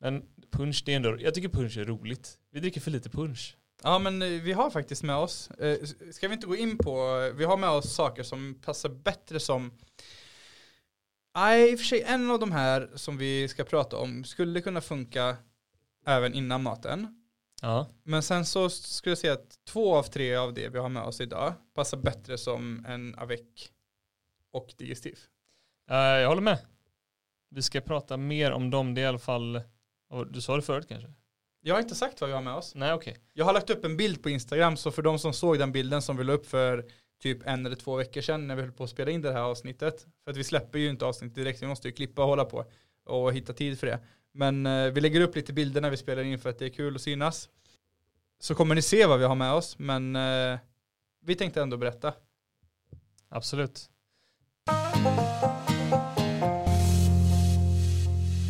Men 0.00 0.26
punch, 0.50 0.82
det 0.86 0.92
är 0.92 0.96
ändå, 0.96 1.20
jag 1.20 1.34
tycker 1.34 1.48
punch 1.48 1.76
är 1.76 1.84
roligt. 1.84 2.38
Vi 2.50 2.60
dricker 2.60 2.80
för 2.80 2.90
lite 2.90 3.10
punch. 3.10 3.56
Ja 3.82 3.98
men 3.98 4.22
eh, 4.22 4.28
vi 4.28 4.52
har 4.52 4.70
faktiskt 4.70 5.02
med 5.02 5.16
oss, 5.16 5.50
eh, 5.50 5.78
ska 6.12 6.28
vi 6.28 6.34
inte 6.34 6.46
gå 6.46 6.56
in 6.56 6.78
på, 6.78 7.18
vi 7.34 7.44
har 7.44 7.56
med 7.56 7.70
oss 7.70 7.94
saker 7.94 8.22
som 8.22 8.54
passar 8.64 8.88
bättre 8.88 9.40
som 9.40 9.78
Nej, 11.34 11.72
i 11.72 11.74
och 11.74 11.78
för 11.78 11.86
sig 11.86 12.02
en 12.02 12.30
av 12.30 12.38
de 12.38 12.52
här 12.52 12.90
som 12.94 13.18
vi 13.18 13.48
ska 13.48 13.64
prata 13.64 13.96
om 13.96 14.24
skulle 14.24 14.60
kunna 14.60 14.80
funka 14.80 15.36
även 16.08 16.34
innan 16.34 16.62
maten. 16.62 17.24
Ja. 17.62 17.86
Men 18.02 18.22
sen 18.22 18.44
så 18.44 18.70
skulle 18.70 19.10
jag 19.10 19.18
säga 19.18 19.32
att 19.32 19.64
två 19.64 19.96
av 19.96 20.02
tre 20.02 20.34
av 20.34 20.54
det 20.54 20.68
vi 20.68 20.78
har 20.78 20.88
med 20.88 21.02
oss 21.02 21.20
idag 21.20 21.54
passar 21.74 21.98
bättre 21.98 22.38
som 22.38 22.84
en 22.88 23.14
avec 23.18 23.72
och 24.52 24.74
digestiv. 24.78 25.18
Eh, 25.90 25.96
jag 25.96 26.28
håller 26.28 26.42
med. 26.42 26.58
Vi 27.50 27.62
ska 27.62 27.80
prata 27.80 28.16
mer 28.16 28.52
om 28.52 28.70
dem, 28.70 28.94
det 28.94 29.00
är 29.00 29.04
i 29.04 29.06
alla 29.06 29.18
fall, 29.18 29.62
du 30.30 30.40
sa 30.40 30.56
det 30.56 30.62
förut 30.62 30.88
kanske? 30.88 31.12
Jag 31.60 31.74
har 31.74 31.80
inte 31.80 31.94
sagt 31.94 32.20
vad 32.20 32.30
vi 32.30 32.34
har 32.34 32.42
med 32.42 32.54
oss. 32.54 32.74
Nej 32.74 32.92
okej. 32.92 33.16
Jag 33.32 33.44
har 33.44 33.52
lagt 33.52 33.70
upp 33.70 33.84
en 33.84 33.96
bild 33.96 34.22
på 34.22 34.30
Instagram 34.30 34.76
så 34.76 34.90
för 34.90 35.02
de 35.02 35.18
som 35.18 35.32
såg 35.32 35.58
den 35.58 35.72
bilden 35.72 36.02
som 36.02 36.16
vi 36.16 36.24
la 36.24 36.32
upp 36.32 36.46
för 36.46 36.84
typ 37.22 37.46
en 37.46 37.66
eller 37.66 37.76
två 37.76 37.96
veckor 37.96 38.20
sedan 38.20 38.46
när 38.46 38.56
vi 38.56 38.62
höll 38.62 38.72
på 38.72 38.84
att 38.84 38.90
spela 38.90 39.10
in 39.10 39.22
det 39.22 39.32
här 39.32 39.40
avsnittet. 39.40 40.06
För 40.24 40.30
att 40.30 40.36
vi 40.36 40.44
släpper 40.44 40.78
ju 40.78 40.90
inte 40.90 41.06
avsnitt 41.06 41.34
direkt, 41.34 41.62
vi 41.62 41.66
måste 41.66 41.88
ju 41.88 41.94
klippa 41.94 42.22
och 42.22 42.28
hålla 42.28 42.44
på 42.44 42.64
och 43.04 43.32
hitta 43.32 43.52
tid 43.52 43.78
för 43.78 43.86
det. 43.86 44.00
Men 44.32 44.66
eh, 44.66 44.90
vi 44.92 45.00
lägger 45.00 45.20
upp 45.20 45.36
lite 45.36 45.52
bilder 45.52 45.80
när 45.80 45.90
vi 45.90 45.96
spelar 45.96 46.22
in 46.22 46.38
för 46.38 46.50
att 46.50 46.58
det 46.58 46.64
är 46.64 46.70
kul 46.70 46.94
att 46.94 47.02
synas. 47.02 47.48
Så 48.40 48.54
kommer 48.54 48.74
ni 48.74 48.82
se 48.82 49.06
vad 49.06 49.18
vi 49.18 49.24
har 49.24 49.34
med 49.34 49.52
oss, 49.52 49.78
men 49.78 50.16
eh, 50.16 50.58
vi 51.24 51.34
tänkte 51.34 51.62
ändå 51.62 51.76
berätta. 51.76 52.14
Absolut. 53.28 53.90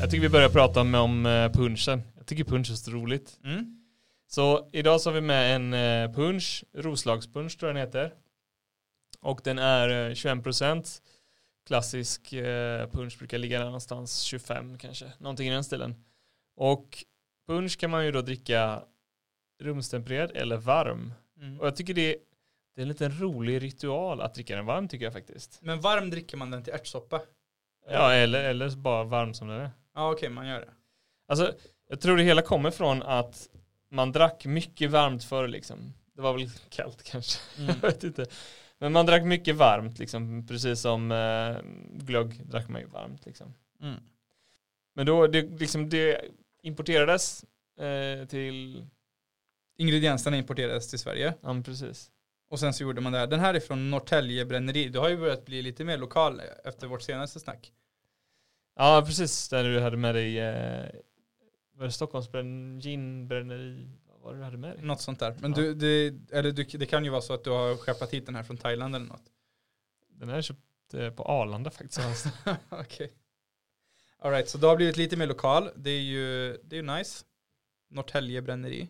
Jag 0.01 0.11
tycker 0.11 0.23
vi 0.23 0.29
börjar 0.29 0.49
prata 0.49 0.81
om, 0.81 0.95
om 0.95 1.27
eh, 1.27 1.53
punchen. 1.53 2.03
Jag 2.17 2.27
tycker 2.27 2.45
punch 2.45 2.71
är 2.71 2.75
så 2.75 2.91
roligt. 2.91 3.39
Så 4.31 4.69
idag 4.73 5.01
så 5.01 5.11
har 5.11 5.15
vi 5.15 5.21
med 5.21 5.57
en 5.57 5.75
eh, 5.75 6.13
punch, 6.15 6.65
Roslagspunch 6.75 7.59
tror 7.59 7.69
jag 7.69 7.77
den 7.77 7.87
heter. 7.87 8.15
Och 9.21 9.41
den 9.45 9.59
är 9.59 10.09
eh, 10.09 10.13
21%. 10.13 11.01
Klassisk 11.69 12.33
eh, 12.33 12.87
punch 12.91 13.19
brukar 13.19 13.39
ligga 13.39 13.65
någonstans 13.65 14.21
25 14.21 14.79
kanske, 14.79 15.13
någonting 15.19 15.49
i 15.49 15.51
den 15.51 15.65
stilen. 15.65 16.05
Och 16.57 17.05
punch 17.47 17.79
kan 17.79 17.91
man 17.91 18.05
ju 18.05 18.13
då 18.13 18.23
dricka 18.23 18.83
rumstempererad 19.63 20.31
eller 20.31 20.57
varm. 20.57 21.13
Och 21.61 21.67
jag 21.67 21.77
tycker 21.77 21.95
det, 21.95 22.17
det 22.75 22.81
är 22.81 22.83
en 22.83 22.89
liten 22.89 23.19
rolig 23.21 23.63
ritual 23.63 24.21
att 24.21 24.35
dricka 24.35 24.57
den 24.57 24.67
varm 24.67 24.89
tycker 24.89 25.05
jag 25.05 25.13
faktiskt. 25.13 25.59
Men 25.63 25.81
varm 25.81 26.11
dricker 26.11 26.37
man 26.37 26.51
den 26.51 26.63
till 26.65 26.73
ärtsoppa? 26.73 27.21
Ja, 27.91 28.13
eller, 28.13 28.45
eller 28.45 28.71
bara 28.77 29.05
varm 29.05 29.35
som 29.35 29.49
den 29.49 29.61
är. 29.61 29.71
Ja 29.95 30.13
okej, 30.13 30.29
man 30.29 30.49
gör 30.49 30.61
det. 30.61 30.71
Alltså, 31.29 31.55
jag 31.89 32.01
tror 32.01 32.17
det 32.17 32.23
hela 32.23 32.43
kommer 32.43 32.71
från 32.71 33.03
att 33.03 33.49
man 33.91 34.13
drack 34.13 34.45
mycket 34.47 34.91
varmt 34.91 35.25
förr 35.25 35.49
liksom. 35.49 35.95
Det 36.15 36.23
var 36.23 36.33
väl 36.33 36.51
kallt 36.71 37.03
kanske, 37.03 37.41
Mm. 37.59 37.75
jag 37.83 37.89
vet 37.91 38.05
inte. 38.05 38.27
Men 38.79 38.93
man 38.93 39.07
drack 39.07 39.25
mycket 39.25 39.57
varmt 39.57 39.99
liksom, 39.99 40.47
precis 40.47 40.81
som 40.81 41.13
eh, 41.13 41.57
glögg 42.05 42.47
drack 42.47 42.69
man 42.69 42.81
ju 42.81 42.87
varmt 42.87 43.27
liksom. 43.27 43.55
Mm. 43.81 44.01
Men 44.95 45.07
då, 45.07 45.27
det, 45.27 45.43
liksom, 45.43 45.89
det 45.89 46.21
importerades 46.63 47.45
eh, 47.81 48.27
till, 48.27 48.87
Ingredienserna 49.77 50.37
importerades 50.37 50.91
till 50.91 50.99
Sverige. 50.99 51.35
ja 51.41 51.53
men 51.53 51.63
precis. 51.63 52.11
Och 52.51 52.61
sen 52.61 52.75
så 52.75 52.83
gjorde 52.83 53.01
man 53.01 53.13
det 53.13 53.19
här. 53.19 53.27
Den 53.27 53.41
här 53.41 53.55
är 53.55 53.61
från 53.61 53.91
Norrtälje 53.91 54.45
bränneri. 54.45 54.89
Du 54.89 54.99
har 54.99 55.09
ju 55.09 55.17
börjat 55.17 55.45
bli 55.45 55.63
lite 55.63 55.85
mer 55.85 55.99
lokal 55.99 56.43
efter 56.65 56.87
vårt 56.87 57.03
senaste 57.03 57.41
snack. 57.41 57.73
Ja 58.77 59.03
precis, 59.07 59.49
där 59.49 59.65
du 59.65 59.81
hade 59.81 59.97
med 59.97 60.15
dig, 60.15 60.39
eh, 60.39 60.91
var 61.75 61.85
det 61.85 61.93
Stockholms 61.93 62.33
bränn, 62.33 62.81
ginbränneri, 62.81 63.89
vad 64.07 64.08
var 64.23 64.33
det 64.33 64.39
du 64.39 64.45
hade 64.45 64.57
med 64.57 64.77
dig? 64.77 64.85
Något 64.85 65.01
sånt 65.01 65.21
där. 65.21 65.37
Men 65.41 65.51
Ja. 65.51 65.57
du, 65.57 65.75
det, 65.75 66.15
eller 66.37 66.53
du, 66.53 66.65
det 66.65 66.87
kan 66.87 67.05
ju 67.05 67.11
vara 67.11 67.21
så 67.21 67.35
att 67.35 67.45
du 67.45 67.51
har 67.51 67.77
skeppat 67.77 68.15
hit 68.15 68.27
den 68.27 68.35
här 68.35 68.43
från 68.43 68.57
Thailand 68.57 68.97
eller 68.97 69.07
något. 69.07 69.25
Den 70.09 70.29
här 70.29 70.37
är 70.37 70.43
köpt 70.43 70.95
eh, 70.95 71.11
på 71.11 71.23
Arlanda 71.23 71.71
faktiskt. 71.71 72.27
Okej. 72.69 73.13
Alright, 74.19 74.49
så 74.49 74.59
du 74.59 74.67
har 74.67 74.77
blivit 74.77 74.97
lite 74.97 75.17
mer 75.17 75.27
lokal. 75.27 75.71
Det 75.77 75.91
är 75.91 76.01
ju 76.01 76.57
det 76.65 76.77
är 76.77 76.83
ju 76.83 76.97
nice. 76.97 77.25
Norrtälje 77.91 78.43
bränneri. 78.43 78.89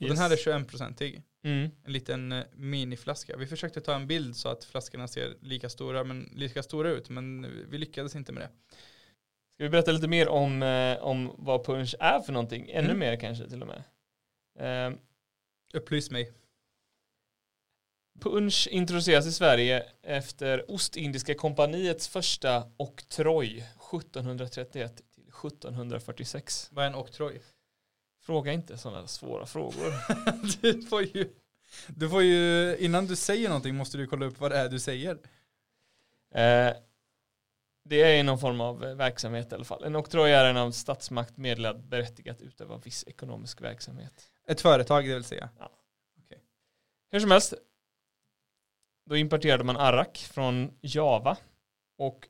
Och 0.00 0.08
den 0.08 0.18
här 0.18 0.30
är 0.30 0.36
21-procentig. 0.36 1.22
Mm. 1.44 1.70
En 1.84 1.92
liten 1.92 2.32
eh, 2.32 2.44
miniflaska. 2.54 3.36
Vi 3.36 3.46
försökte 3.46 3.80
ta 3.80 3.94
en 3.94 4.06
bild 4.06 4.36
så 4.36 4.48
att 4.48 4.64
flaskorna 4.64 5.08
ser 5.08 5.36
lika 5.40 5.68
stora, 5.68 6.04
men, 6.04 6.30
lika 6.34 6.62
stora 6.62 6.90
ut, 6.90 7.08
men 7.08 7.46
vi 7.70 7.78
lyckades 7.78 8.16
inte 8.16 8.32
med 8.32 8.42
det. 8.42 8.50
Ska 9.54 9.62
vi 9.64 9.68
berätta 9.70 9.92
lite 9.92 10.08
mer 10.08 10.28
om, 10.28 10.62
eh, 10.62 10.98
om 10.98 11.34
vad 11.38 11.64
punch 11.66 11.94
är 12.00 12.20
för 12.20 12.32
någonting? 12.32 12.70
Ännu 12.70 12.86
Mm. 12.88 12.98
mer 12.98 13.16
kanske 13.20 13.48
till 13.48 13.62
och 13.62 13.68
med. 13.68 13.82
Eh, 14.58 14.90
Upplys 15.74 16.10
mig. 16.10 16.32
punch 18.20 18.68
introduceras 18.70 19.26
i 19.26 19.32
Sverige 19.32 19.86
efter 20.02 20.70
Ostindiska 20.70 21.34
kompaniets 21.34 22.08
första 22.08 22.70
oktroj 22.76 23.56
1731 23.92 24.96
till 25.14 25.28
1746. 25.28 26.68
Vad 26.72 26.84
är 26.84 26.88
en 26.88 26.94
oktroj? 26.94 27.40
Fråga 28.20 28.52
inte 28.52 28.78
sådana 28.78 29.06
svåra 29.06 29.46
frågor. 29.46 29.92
du 30.60 30.82
får 30.82 31.02
ju, 31.02 31.34
du 31.86 32.08
får 32.08 32.22
ju, 32.22 32.76
innan 32.76 33.06
du 33.06 33.16
säger 33.16 33.48
någonting 33.48 33.74
måste 33.74 33.98
du 33.98 34.06
kolla 34.06 34.26
upp 34.26 34.40
vad 34.40 34.50
det 34.50 34.58
är 34.58 34.68
du 34.68 34.78
säger. 34.78 35.18
Eh, 36.34 36.72
det 37.84 38.02
är 38.02 38.22
någon 38.24 38.38
form 38.38 38.60
av 38.60 38.80
verksamhet 38.80 39.52
i 39.52 39.54
alla 39.54 39.64
fall. 39.64 39.84
En 39.84 39.96
oktroj 39.96 40.32
är 40.32 40.44
en 40.44 40.56
av 40.56 40.70
statsmakt 40.70 41.36
meddelad 41.36 41.88
berättigat 41.88 42.42
utöva 42.42 42.76
viss 42.76 43.04
ekonomisk 43.06 43.60
verksamhet. 43.60 44.30
Ett 44.46 44.60
företag 44.60 45.08
det 45.08 45.14
vill 45.14 45.24
säga. 45.24 45.48
Hur 47.10 47.20
som 47.20 47.30
helst, 47.30 47.54
då 49.06 49.16
importerade 49.16 49.64
man 49.64 49.76
arrak 49.76 50.18
från 50.18 50.78
Java 50.80 51.36
och 51.98 52.28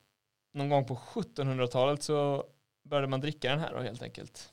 någon 0.52 0.68
gång 0.68 0.84
på 0.84 0.96
1700-talet 0.96 2.02
så 2.02 2.46
började 2.84 3.06
man 3.06 3.20
dricka 3.20 3.50
den 3.50 3.60
här 3.60 3.72
då 3.72 3.80
helt 3.80 4.02
enkelt. 4.02 4.52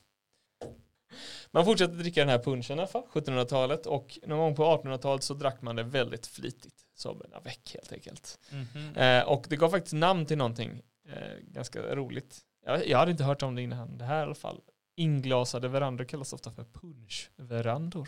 man 1.51 1.65
fortsatte 1.65 1.93
dricka 1.93 2.21
den 2.21 2.29
här 2.29 2.39
punchen 2.39 2.77
i 2.77 2.81
alla 2.81 2.87
fall, 2.87 3.03
1700-talet 3.11 3.85
och 3.85 4.19
någon 4.23 4.39
gång 4.39 4.55
på 4.55 4.63
1800-talet 4.63 5.23
så 5.23 5.33
drack 5.33 5.61
man 5.61 5.75
det 5.75 5.83
väldigt 5.83 6.27
flitigt 6.27 6.85
som 6.93 7.21
en 7.21 7.33
avec 7.33 7.73
helt 7.73 7.91
enkelt. 7.93 8.39
Mhm. 8.51 8.95
Eh, 8.95 9.23
och 9.23 9.45
det 9.49 9.55
gav 9.55 9.69
faktiskt 9.69 9.93
namn 9.93 10.25
till 10.25 10.37
någonting 10.37 10.81
eh, 11.07 11.37
ganska 11.41 11.95
roligt. 11.95 12.39
Jag, 12.65 12.87
jag 12.87 12.97
hade 12.97 13.11
inte 13.11 13.23
hört 13.23 13.43
om 13.43 13.55
det 13.55 13.61
innan 13.61 13.97
det 13.97 14.05
här 14.05 14.19
i 14.19 14.23
alla 14.23 14.35
fall. 14.35 14.61
Inglasade 14.95 15.67
verandor 15.67 16.05
kallas 16.05 16.33
ofta 16.33 16.51
för 16.51 16.63
punschverandor. 16.63 18.07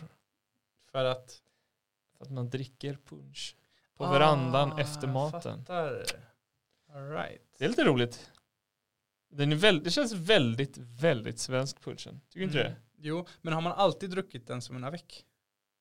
För 0.91 1.05
att 1.05 1.41
För 2.17 2.25
att 2.25 2.31
man 2.31 2.49
dricker 2.49 2.97
punsch 3.05 3.55
på 3.97 4.03
verandan 4.05 4.71
Ah, 4.71 4.79
efter 4.79 5.07
jag 5.07 5.13
maten. 5.13 5.65
All 6.93 7.09
right. 7.11 7.41
Det 7.57 7.65
är 7.65 7.69
lite 7.69 7.83
roligt. 7.83 8.31
Den 9.29 9.51
är 9.51 9.55
väl, 9.55 9.83
det 9.83 9.91
känns 9.91 10.13
väldigt, 10.13 10.77
väldigt 10.77 11.39
svensk 11.39 11.81
punchen. 11.81 12.21
Tycker 12.29 12.43
inte 12.45 12.59
Mm. 12.61 12.71
det? 12.73 12.79
Jo, 12.97 13.25
men 13.41 13.53
har 13.53 13.61
man 13.61 13.71
alltid 13.73 14.09
druckit 14.09 14.47
den 14.47 14.61
som 14.61 14.75
en 14.75 14.83
avec? 14.83 15.25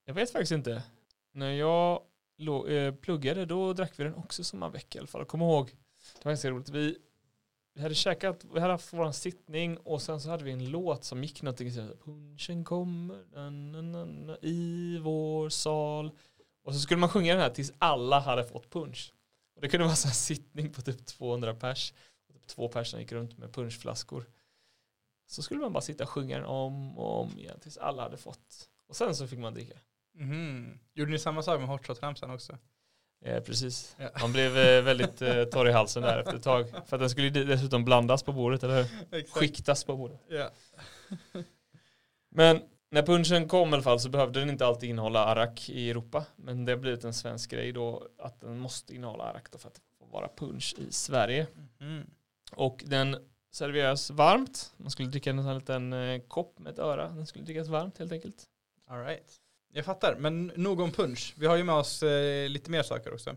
Jag 0.05 0.15
vet 0.15 0.31
faktiskt 0.33 0.53
inte. 0.53 0.83
När 1.33 1.51
jag 1.53 2.03
lå, 2.37 2.67
eh, 2.67 2.95
pluggade 2.95 3.47
då 3.47 3.73
drack 3.73 3.93
vi 3.97 4.05
den 4.05 4.15
också 4.15 4.45
som 4.45 4.63
avec 4.63 4.95
i 4.95 4.99
alla 4.99 5.07
fall. 5.07 5.25
Kom 5.25 5.41
ihåg, 5.43 5.67
det 6.19 6.25
var 6.25 6.31
ganska 6.33 6.51
roligt. 6.51 6.69
Vi, 6.69 6.99
vi 7.75 7.83
hade 7.83 7.95
käkat, 7.95 8.45
vi 8.45 8.61
hade 8.61 8.73
haft 8.73 8.93
vår 8.93 9.13
sittning 9.13 9.77
och 9.77 10.03
sen 10.03 10.21
så 10.21 10.31
hade 10.31 10.45
vi 10.45 10.51
en 10.51 10.71
låt 10.71 11.05
som 11.05 11.23
gick 11.23 11.43
någonting 11.43 11.73
så 11.73 11.81
här, 11.81 11.97
Punchen 12.05 12.65
kommer 12.65 13.25
na, 13.33 13.51
na, 13.51 13.83
na, 13.83 14.05
na, 14.05 14.37
i 14.43 14.99
vår 14.99 15.49
sal. 15.49 16.11
Och 16.65 16.75
så 16.75 16.81
skulle 16.81 17.01
man 17.01 17.09
sjunga 17.09 17.33
den 17.33 17.43
här 17.43 17.51
tills 17.51 17.73
alla 17.79 18.21
hade 18.21 18.45
fått 18.45 18.71
punch. 18.71 19.13
Och 19.55 19.63
det 19.63 19.69
kunde 19.69 19.87
vara 19.87 19.97
så 19.97 20.09
här 20.09 20.15
sittning 20.15 20.73
på 20.73 20.83
typ 20.83 21.07
200 21.07 21.55
pers. 21.55 21.93
Och 22.29 22.35
typ 22.35 22.47
två 22.47 22.69
personer 22.69 23.01
gick 23.03 23.13
runt 23.13 23.39
med 23.39 23.53
punschflaskor. 23.53 24.25
Så 25.27 25.43
skulle 25.43 25.61
man 25.61 25.73
bara 25.73 25.81
sitta 25.81 26.05
och 26.05 26.11
sjunga 26.11 26.37
den 26.37 26.47
om 26.47 26.99
och 26.99 27.21
om 27.21 27.39
igen 27.39 27.61
tills 27.61 27.77
alla 27.77 28.03
hade 28.03 28.17
fått. 28.17 28.69
Och 28.87 28.97
sen 28.97 29.15
så 29.15 29.27
fick 29.27 29.39
man 29.39 29.55
dricka. 29.55 29.79
Mm. 30.19 30.79
Gjorde 30.95 31.11
ni 31.11 31.19
samma 31.19 31.43
sak 31.43 31.61
med 31.61 31.69
hot 31.69 31.87
shot 31.87 32.03
ramsan 32.03 32.31
också? 32.31 32.59
Eh, 33.25 33.41
precis. 33.41 33.97
Ja. 33.99 34.11
Man 34.21 34.33
blev 34.33 34.59
eh, 34.59 34.83
väldigt 34.83 35.23
eh, 35.23 35.45
torr 35.45 35.69
i 35.69 35.73
halsen 35.73 36.03
där 36.03 36.19
efter 36.19 36.35
ett 36.35 36.43
tag. 36.43 36.69
För 36.71 36.97
att 36.97 37.01
den 37.01 37.11
skulle 37.11 37.31
dessutom 37.31 37.85
blandas 37.85 38.23
på 38.23 38.33
bordet, 38.33 38.63
eller 38.63 38.77
hur? 38.77 39.19
Exakt. 39.19 39.39
Skiktas 39.39 39.85
på 39.85 39.97
bordet. 39.97 40.21
Ja. 40.29 40.51
Men 42.31 42.61
när 42.91 43.03
punchen 43.03 43.49
kom 43.49 43.71
i 43.71 43.73
alla 43.73 43.83
fall 43.83 44.01
så 44.01 44.09
behövde 44.09 44.41
den 44.41 44.51
inte 44.51 44.67
alltid 44.67 44.91
innehålla 44.91 45.25
arak 45.25 45.69
i 45.69 45.91
Europa. 45.91 46.25
Men 46.37 46.65
det 46.65 46.73
har 46.73 46.79
blivit 46.79 47.05
en 47.05 47.15
svensk 47.15 47.51
grej 47.51 47.73
då 47.73 48.09
att 48.19 48.41
den 48.41 48.59
måste 48.59 48.95
innehålla 48.95 49.25
arak 49.25 49.51
då 49.51 49.59
för 49.59 49.69
att 49.69 49.81
vara 50.11 50.29
punch 50.37 50.75
i 50.79 50.93
Sverige. 50.93 51.47
Mhm. 51.79 52.11
Och 52.53 52.83
den 52.87 53.17
serveras 53.53 54.11
varmt. 54.11 54.75
Man 54.77 54.91
skulle 54.91 55.09
dricka 55.09 55.31
en 55.31 55.43
sån 55.43 55.55
liten 55.55 55.93
eh, 55.93 56.21
kopp 56.29 56.59
med 56.59 56.73
ett 56.73 56.79
öra. 56.79 57.09
Den 57.09 57.27
skulle 57.27 57.45
drickas 57.45 57.69
varmt 57.69 57.99
helt 57.99 58.13
enkelt. 58.13 58.45
All 58.87 59.05
right. 59.05 59.42
Jag 59.75 59.85
fattar, 59.85 60.17
men 60.19 60.53
nog 60.57 60.81
om 60.81 60.93
punch. 60.93 61.35
Vi 61.37 61.47
har 61.47 61.57
ju 61.57 61.65
med 61.65 61.75
oss 61.75 62.03
eh, 62.03 62.49
lite 62.49 62.71
mer 62.71 62.83
saker 62.83 63.15
också. 63.15 63.37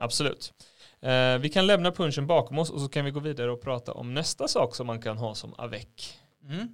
Absolut. 0.00 0.52
Eh, 1.00 1.38
vi 1.38 1.48
kan 1.48 1.66
lämna 1.66 1.92
punchen 1.92 2.26
bakom 2.26 2.58
oss 2.58 2.70
och 2.70 2.80
så 2.80 2.88
kan 2.88 3.04
vi 3.04 3.10
gå 3.10 3.20
vidare 3.20 3.50
och 3.50 3.60
prata 3.62 3.92
om 3.92 4.14
nästa 4.14 4.48
sak 4.48 4.74
som 4.74 4.86
man 4.86 5.02
kan 5.02 5.18
ha 5.18 5.34
som 5.34 5.54
avec. 5.58 6.18
Mm. 6.42 6.68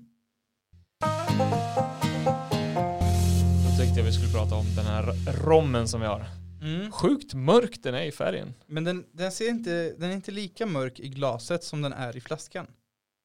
Då 3.65 3.79
tänkte 3.79 4.01
jag 4.01 4.05
vi 4.05 4.13
skulle 4.13 4.33
prata 4.33 4.55
om 4.55 4.67
den 4.77 4.85
här 4.85 5.33
rommen 5.45 5.89
som 5.89 6.01
vi 6.01 6.07
har. 6.07 6.27
Mm. 6.63 6.93
Sjukt 6.93 7.35
mörk 7.35 7.83
den 7.83 7.95
är 7.95 8.05
i 8.05 8.13
färgen. 8.13 8.55
Men 8.67 8.85
den, 8.85 9.07
den, 9.13 9.33
ser 9.33 9.49
inte, 9.49 9.95
den 9.99 10.11
är 10.11 10.15
inte 10.15 10.31
lika 10.31 10.67
mörk 10.67 11.01
i 11.01 11.09
glaset 11.09 11.65
som 11.65 11.83
den 11.83 11.93
är 11.93 12.17
i 12.17 12.21
flaskan. 12.21 12.67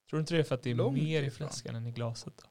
Tror 0.09 0.17
du 0.17 0.19
inte 0.19 0.33
det 0.33 0.39
är 0.39 0.43
för 0.43 0.55
att 0.55 0.63
det 0.63 0.71
är 0.71 0.75
Långt 0.75 1.03
mer 1.03 1.23
i 1.23 1.31
flaskan 1.31 1.75
än 1.75 1.87
i 1.87 1.91
glaset? 1.91 2.33
Då? 2.37 2.48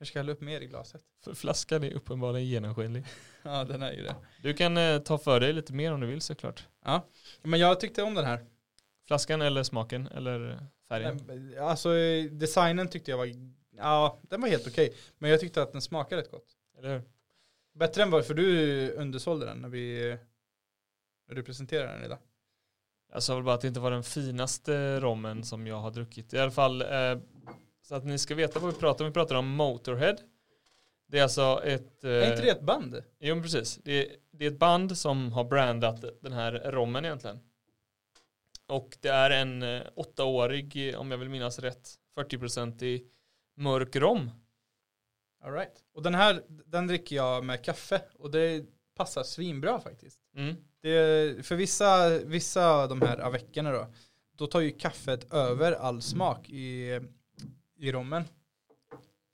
Kanske 0.00 0.12
ska 0.12 0.18
hälla 0.18 0.32
upp 0.32 0.40
mer 0.40 0.60
i 0.60 0.66
glaset. 0.66 1.02
För 1.24 1.34
flaskan 1.34 1.84
är 1.84 1.92
uppenbarligen 1.92 2.46
genomskinlig. 2.48 3.04
Ja, 3.42 3.64
den 3.64 3.82
är 3.82 3.92
ju 3.92 4.02
det. 4.02 4.14
Du 4.42 4.54
kan 4.54 4.76
eh, 4.76 4.98
ta 4.98 5.18
för 5.18 5.40
dig 5.40 5.52
lite 5.52 5.72
mer 5.72 5.92
om 5.92 6.00
du 6.00 6.06
vill 6.06 6.20
såklart. 6.20 6.66
Men 7.42 7.60
jag 7.60 7.80
tyckte 7.80 8.02
om 8.02 8.14
den 8.14 8.24
här. 8.24 8.44
Flaskan 9.06 9.42
eller 9.42 9.62
smaken 9.62 10.06
eller 10.06 10.66
färgen. 10.88 11.20
Den- 11.26 11.58
Alltså 11.62 11.94
eh, 11.96 12.24
designen 12.24 12.88
tyckte 12.88 13.10
jag 13.10 13.18
var, 13.18 13.28
ja 13.76 14.18
den 14.22 14.40
var 14.40 14.48
helt 14.48 14.66
okej. 14.66 14.94
Men 15.18 15.30
jag 15.30 15.40
tyckte 15.40 15.62
att 15.62 15.72
den 15.72 15.82
smakade 15.82 16.22
rätt 16.22 16.30
gott. 16.30 16.46
Eller 16.78 16.92
hur? 16.92 17.02
Bättre 17.74 18.02
än 18.02 18.10
vad, 18.10 18.26
för 18.26 18.34
du 18.34 18.90
undersålde 18.92 19.46
den 19.46 19.58
när 19.58 19.68
vi, 19.68 20.16
när 21.28 21.34
du 21.34 21.42
presenterade 21.42 21.92
den 21.92 22.04
idag. 22.04 22.18
Jag 23.12 23.22
sa 23.22 23.34
väl 23.34 23.44
bara 23.44 23.54
att 23.54 23.60
det 23.60 23.68
inte 23.68 23.80
var 23.80 23.90
den 23.90 24.02
finaste 24.04 25.00
rommen 25.00 25.44
som 25.44 25.66
jag 25.66 25.76
har 25.80 25.90
druckit. 25.90 26.32
I 26.34 26.38
alla 26.38 26.50
fall 26.50 26.82
eh, 26.82 27.18
så 27.90 27.96
att 27.96 28.04
ni 28.04 28.18
ska 28.18 28.34
veta 28.34 28.60
vad 28.60 28.74
vi 28.74 28.80
pratar 28.80 29.04
om. 29.04 29.10
Vi 29.10 29.14
pratar 29.14 29.34
om 29.34 29.48
Motorhead. 29.48 30.16
Det 31.08 31.18
är 31.18 31.22
alltså 31.22 31.62
ett... 31.64 32.04
Eh, 32.04 32.10
Är 32.10 32.30
inte 32.30 32.42
det 32.42 32.50
ett 32.50 32.62
band? 32.62 33.02
Jo 33.20 33.34
men 33.34 33.42
precis. 33.42 33.76
Det 33.84 33.92
är, 33.92 34.16
det 34.32 34.46
är 34.46 34.50
ett 34.50 34.58
band 34.58 34.98
som 34.98 35.32
har 35.32 35.44
brandat 35.44 36.04
den 36.20 36.32
här 36.32 36.52
rommen 36.52 37.04
egentligen. 37.04 37.38
Och 38.66 38.96
det 39.00 39.08
är 39.08 39.30
en 39.30 39.62
eh, 39.62 39.82
åttaårig, 39.94 40.94
om 40.98 41.10
jag 41.10 41.18
vill 41.18 41.28
minnas 41.28 41.58
rätt, 41.58 41.94
40-procentig 42.16 43.06
mörk 43.56 43.96
rom. 43.96 44.30
All 45.44 45.52
right. 45.52 45.84
Och 45.94 46.02
den 46.02 46.14
här, 46.14 46.42
den 46.48 46.86
dricker 46.86 47.16
jag 47.16 47.44
med 47.44 47.64
kaffe. 47.64 48.02
Och 48.18 48.30
det 48.30 48.64
passar 48.96 49.22
svinbra 49.22 49.80
faktiskt. 49.80 50.20
Mm. 50.36 50.56
Det, 50.80 51.46
för 51.46 51.56
vissa, 51.56 52.18
vissa 52.18 52.70
av 52.70 52.88
de 52.88 53.02
här 53.02 53.18
aveckorna 53.18 53.72
då, 53.72 53.86
då 54.36 54.46
tar 54.46 54.60
ju 54.60 54.70
kaffet 54.70 55.32
över 55.32 55.72
all 55.72 56.02
smak 56.02 56.50
i, 56.50 57.00
i 57.80 57.92
rommen. 57.92 58.24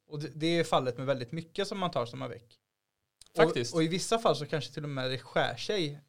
Och 0.07 0.21
det, 0.21 0.29
det 0.35 0.47
är 0.59 0.65
fallet 0.65 0.97
med 0.97 1.07
väldigt 1.07 1.33
mycket 1.33 1.69
som 1.69 1.79
man 1.79 1.91
tar 1.91 2.07
som 2.07 2.23
avec. 2.23 2.61
Faktiskt. 3.37 3.73
Och, 3.75 3.79
och 3.79 3.85
i 3.85 3.89
vissa 3.89 4.19
fall 4.19 4.37
så 4.37 4.47
kanske 4.47 4.73
till 4.75 4.83
och 4.85 4.89
med 4.91 5.11
det 5.11 5.19
skär 5.19 5.57
sig. 5.57 6.01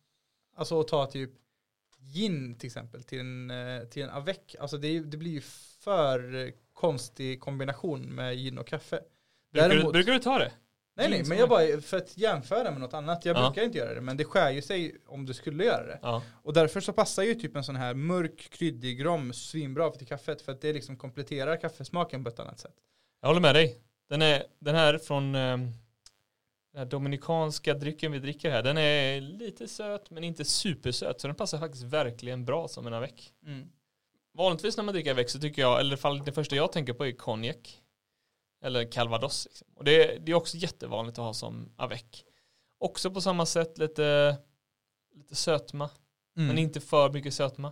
Alltså 0.56 0.80
att 0.80 0.88
ta 0.88 1.06
typ 1.06 1.32
gin 2.00 2.56
till 2.58 2.68
exempel 2.68 3.04
till 3.04 3.20
en, 3.20 3.52
eh, 3.52 3.84
till 3.84 4.04
en 4.04 4.10
avec. 4.10 4.56
Alltså 4.60 4.78
det, 4.78 5.00
det 5.00 5.18
blir 5.18 5.32
ju 5.32 5.42
för 5.42 6.52
konstig 6.74 7.40
kombination 7.42 8.02
med 8.02 8.36
gin 8.38 8.58
och 8.58 8.68
kaffe. 8.68 9.00
Brukar, 9.52 9.70
du, 9.70 9.76
Däremot- 9.76 9.94
brukar 9.94 10.14
du 10.14 10.20
ta 10.20 10.40
det? 10.40 10.52
Nej 10.98 11.10
nej, 11.10 11.24
men 11.24 11.38
jag 11.38 11.50
bara 11.50 11.82
för 11.82 11.98
att 11.98 12.18
jämföra 12.18 12.72
med 12.72 12.80
något 12.82 12.94
annat. 12.94 13.26
Jag 13.26 13.38
Ja. 13.38 13.50
brukar 13.50 13.64
inte 13.64 13.78
göra 13.78 13.94
det, 13.94 14.02
men 14.02 14.18
det 14.18 14.26
skär 14.26 14.52
ju 14.52 14.62
sig 14.62 14.96
om 15.08 15.26
du 15.26 15.34
skulle 15.34 15.64
göra 15.64 15.86
det. 15.86 16.00
Ja. 16.02 16.24
Och 16.44 16.54
därför 16.54 16.80
så 16.82 16.94
passar 16.94 17.24
ju 17.24 17.36
typ 17.36 17.56
en 17.56 17.64
sån 17.64 17.76
här 17.76 17.94
mörk 17.94 18.50
kryddig 18.52 19.06
rom 19.06 19.34
svinbra 19.34 19.90
till 19.90 20.08
kaffet 20.08 20.42
för 20.42 20.52
att 20.52 20.62
det 20.62 20.74
liksom 20.74 20.98
kompletterar 20.98 21.58
kaffesmaken 21.62 22.24
på 22.24 22.30
ett 22.30 22.40
annat 22.40 22.60
sätt. 22.60 22.76
Jag 23.22 23.28
håller 23.28 23.42
med 23.42 23.56
dig. 23.56 23.82
Den, 24.10 24.22
är, 24.22 24.44
den 24.60 24.76
här 24.76 24.98
från 24.98 25.36
eh, 25.36 25.58
den 25.58 26.78
här 26.78 26.86
dominikanska 26.86 27.74
drycken 27.74 28.12
vi 28.12 28.20
dricker 28.20 28.52
här, 28.52 28.64
den 28.64 28.78
är 28.78 29.22
lite 29.22 29.68
söt 29.68 30.10
men 30.10 30.24
inte 30.24 30.46
supersöt. 30.46 31.22
Så 31.22 31.28
den 31.28 31.36
passar 31.36 31.58
faktiskt 31.60 31.84
verkligen 31.84 32.46
bra 32.46 32.68
som 32.68 32.88
en 32.88 32.94
avec. 32.94 33.34
Vanligtvis 34.34 34.78
när 34.78 34.84
man 34.84 34.94
dricker 34.94 35.12
avec 35.12 35.30
så 35.30 35.40
tycker 35.40 35.62
jag, 35.62 35.80
eller 35.80 35.90
i 35.90 35.92
alla 35.94 35.98
fall 35.98 36.24
det 36.26 36.32
första 36.32 36.56
jag 36.56 36.72
tänker 36.72 36.94
på 36.94 37.06
är 37.06 37.12
konjak. 37.12 37.82
Eller 38.62 38.92
calvados. 38.92 39.46
Liksom. 39.46 39.68
Och 39.76 39.84
det, 39.84 40.18
det 40.26 40.32
är 40.32 40.36
också 40.36 40.58
jättevanligt 40.58 41.20
att 41.20 41.26
ha 41.26 41.34
som 41.34 41.74
avec. 41.76 42.26
Också 42.78 43.12
på 43.12 43.22
samma 43.22 43.46
sätt 43.46 43.78
lite, 43.78 44.38
lite 45.16 45.36
sötma. 45.36 45.90
Mm. 46.38 46.48
Men 46.48 46.58
inte 46.58 46.82
för 46.82 47.14
mycket 47.14 47.34
sötma. 47.34 47.72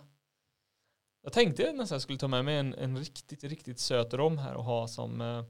Jag 1.23 1.33
tänkte 1.33 1.63
nästan 1.63 1.83
att 1.83 1.91
jag 1.91 2.01
skulle 2.01 2.19
ta 2.19 2.27
med 2.27 2.45
mig 2.45 2.57
en, 2.57 2.73
en 2.73 2.97
riktigt, 2.97 3.43
riktigt 3.43 3.79
söt 3.79 4.13
rom 4.13 4.37
här 4.37 4.53
och 4.53 4.63
ha 4.63 4.87
som 4.87 5.21
eh, 5.21 5.43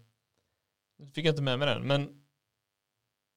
nu 0.98 1.06
fick 1.06 1.26
jag 1.26 1.32
inte 1.32 1.42
med 1.42 1.60
mig 1.60 1.68
den, 1.68 1.88
men 1.88 2.22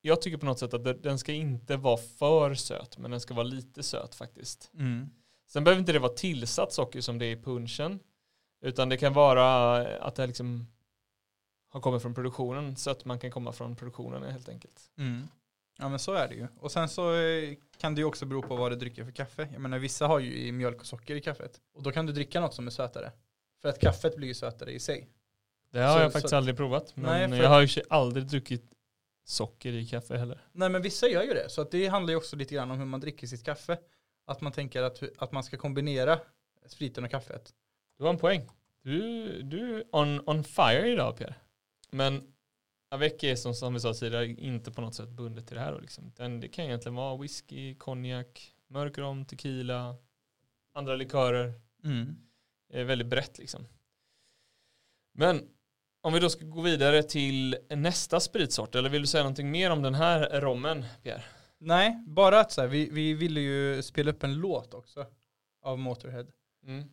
jag 0.01 0.23
tycker 0.23 0.39
på 0.39 0.47
något 0.47 0.59
sätt 0.59 0.75
att 0.75 1.03
den 1.03 1.19
ska 1.19 1.33
inte 1.33 1.77
vara 1.77 1.97
för 1.97 2.55
söt, 2.55 2.99
men 2.99 3.11
den 3.11 3.21
ska 3.21 3.35
vara 3.35 3.47
lite 3.47 3.83
söt 3.83 4.15
faktiskt. 4.15 4.71
Mm. 4.75 5.11
Sen 5.47 5.65
behöver 5.65 5.81
inte 5.81 5.93
det 5.93 5.99
vara 5.99 6.13
tillsatt 6.13 6.73
socker 6.73 7.01
som 7.01 7.19
det 7.19 7.27
är 7.27 7.37
i 7.37 7.43
punchen, 7.43 8.01
utan 8.61 8.89
det 8.89 8.97
kan 8.97 9.13
vara 9.13 9.79
att 9.99 10.15
det 10.15 10.27
liksom 10.27 10.67
har 11.69 11.81
kommit 11.81 12.03
från 12.03 12.15
produktionen, 12.15 12.77
så 12.77 12.91
att 12.91 13.05
man 13.05 13.19
kan 13.19 13.31
komma 13.31 13.53
från 13.53 13.77
produktionen 13.77 14.23
helt 14.33 14.49
enkelt. 14.49 14.91
Mm. 14.99 15.29
Ja 15.79 15.89
men 15.89 15.99
så 15.99 16.13
är 16.13 16.29
det 16.29 16.35
ju. 16.35 16.47
Och 16.61 16.73
sen 16.73 16.89
så 16.89 17.15
eh, 17.17 17.55
kan 17.79 17.95
det 17.95 18.01
ju 18.01 18.05
också 18.05 18.27
bero 18.27 18.43
på 18.43 18.57
vad 18.57 18.73
du 18.73 18.77
dricker 18.77 19.05
för 19.05 19.13
kaffe. 19.13 19.49
Jag 19.53 19.61
menar 19.61 19.79
vissa 19.79 20.07
har 20.07 20.19
ju 20.19 20.53
mjölk 20.53 20.81
och 20.81 20.87
socker 20.87 21.17
i 21.17 21.21
kaffet. 21.21 21.61
Och 21.75 21.83
då 21.83 21.93
kan 21.93 22.07
du 22.07 22.13
dricka 22.13 22.41
något 22.41 22.55
som 22.55 22.67
är 22.67 22.71
sötare. 22.71 23.13
För 23.63 23.69
att 23.69 23.81
kaffet 23.81 24.17
blir 24.17 24.29
ju 24.29 24.35
sötare 24.35 24.73
i 24.73 24.79
sig. 24.81 25.09
Det 25.71 25.81
har 25.81 25.97
Så- 25.97 26.03
jag 26.03 26.13
faktiskt 26.13 26.31
så- 26.31 26.37
aldrig 26.37 26.57
provat, 26.57 26.97
men 26.97 27.31
Nej, 27.31 27.41
jag 27.41 27.49
har 27.49 27.61
ju 27.61 27.83
aldrig 27.91 28.27
druckit 28.27 28.65
socker 29.25 29.73
i 29.73 29.87
kaffe 29.87 30.17
heller. 30.17 30.41
Nej 30.53 30.69
men 30.69 30.83
vissa 30.83 31.09
gör 31.09 31.23
ju 31.23 31.35
det. 31.35 31.49
Så 31.51 31.61
att 31.61 31.71
det 31.71 31.87
handlar 31.87 32.11
ju 32.11 32.17
också 32.17 32.37
lite 32.37 32.55
grann 32.55 32.71
om 32.71 32.79
hur 32.79 32.87
man 32.87 33.01
dricker 33.01 33.27
sitt 33.27 33.45
kaffe. 33.45 33.79
Att 34.27 34.41
man 34.41 34.53
tänker 34.53 34.83
att, 34.83 35.03
att 35.19 35.33
man 35.33 35.45
ska 35.45 35.57
kombinera 35.57 36.19
spriten 36.67 37.05
och 37.05 37.11
kaffet. 37.11 37.53
Du 37.99 38.05
har 38.05 38.11
en 38.11 38.19
poäng. 38.19 38.49
Du, 38.83 39.43
du 39.43 39.77
är 39.77 39.85
on, 39.93 40.29
on 40.29 40.45
fire 40.45 40.89
idag 40.89 41.17
Pierre. 41.17 41.35
Men 41.91 42.35
Avec 42.91 43.23
är 43.25 43.37
som, 43.37 43.55
som 43.55 43.75
vi 43.75 43.81
sa 43.81 43.95
tidigare 43.95 44.27
inte 44.27 44.73
på 44.73 44.81
något 44.81 44.95
sätt 44.95 45.09
bundet 45.09 45.47
till 45.47 45.57
det 45.57 45.63
här. 45.63 45.81
Liksom. 45.81 46.13
Den, 46.17 46.41
det 46.41 46.49
kan 46.49 46.65
egentligen 46.65 46.95
vara 46.95 47.17
whisky, 47.17 47.75
konjak, 47.75 48.55
mörk 48.69 48.99
rom, 48.99 49.25
tequila, 49.25 49.97
andra 50.75 50.97
likörer. 50.97 51.53
Mm. 51.85 52.17
Det 52.69 52.81
är 52.81 52.85
väldigt 52.85 53.09
brett 53.09 53.39
liksom. 53.39 53.67
Men 55.15 55.49
Om 56.01 56.13
vi 56.13 56.21
då 56.21 56.31
ska 56.31 56.45
gå 56.45 56.61
vidare 56.61 57.03
till 57.03 57.57
nästa 57.69 58.21
spritsort, 58.21 58.75
eller 58.75 58.91
vill 58.91 59.03
du 59.03 59.07
säga 59.07 59.23
någonting 59.23 59.51
mer 59.51 59.71
om 59.71 59.83
den 59.83 59.95
här 59.95 60.41
rommen, 60.41 60.85
Pierre? 61.03 61.25
Nej, 61.59 62.05
bara 62.07 62.41
att 62.41 62.53
så 62.53 62.61
här, 62.61 62.69
vi, 62.69 62.91
vi 62.91 63.15
ville 63.15 63.41
ju 63.41 63.83
spela 63.83 64.11
upp 64.11 64.23
en 64.23 64.35
låt 64.35 64.75
också 64.75 65.07
av 65.63 65.79
Motorhead. 65.79 66.27
Mm. 66.67 66.89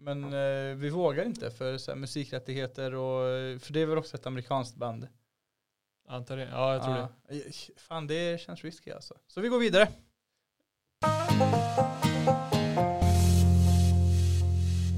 Men 0.00 0.24
eh, 0.24 0.76
vi 0.76 0.88
vågar 0.88 1.24
inte 1.24 1.50
för 1.50 1.78
så 1.78 1.90
här, 1.90 1.98
musikrättigheter 1.98 2.94
och, 2.94 3.22
för 3.60 3.72
det 3.72 3.80
är 3.80 3.86
väl 3.86 3.98
också 3.98 4.16
ett 4.16 4.26
amerikanskt 4.26 4.76
band. 4.76 5.08
Antar 6.08 6.36
det? 6.36 6.48
Ja, 6.52 6.74
jag 6.74 6.82
tror 6.82 6.94
det. 6.94 7.08
det. 7.28 7.80
Fan, 7.80 8.06
det 8.06 8.40
känns 8.40 8.64
risky 8.64 8.90
alltså. 8.90 9.14
Så 9.26 9.40
vi 9.40 9.48
går 9.48 9.58
vidare. 9.58 9.88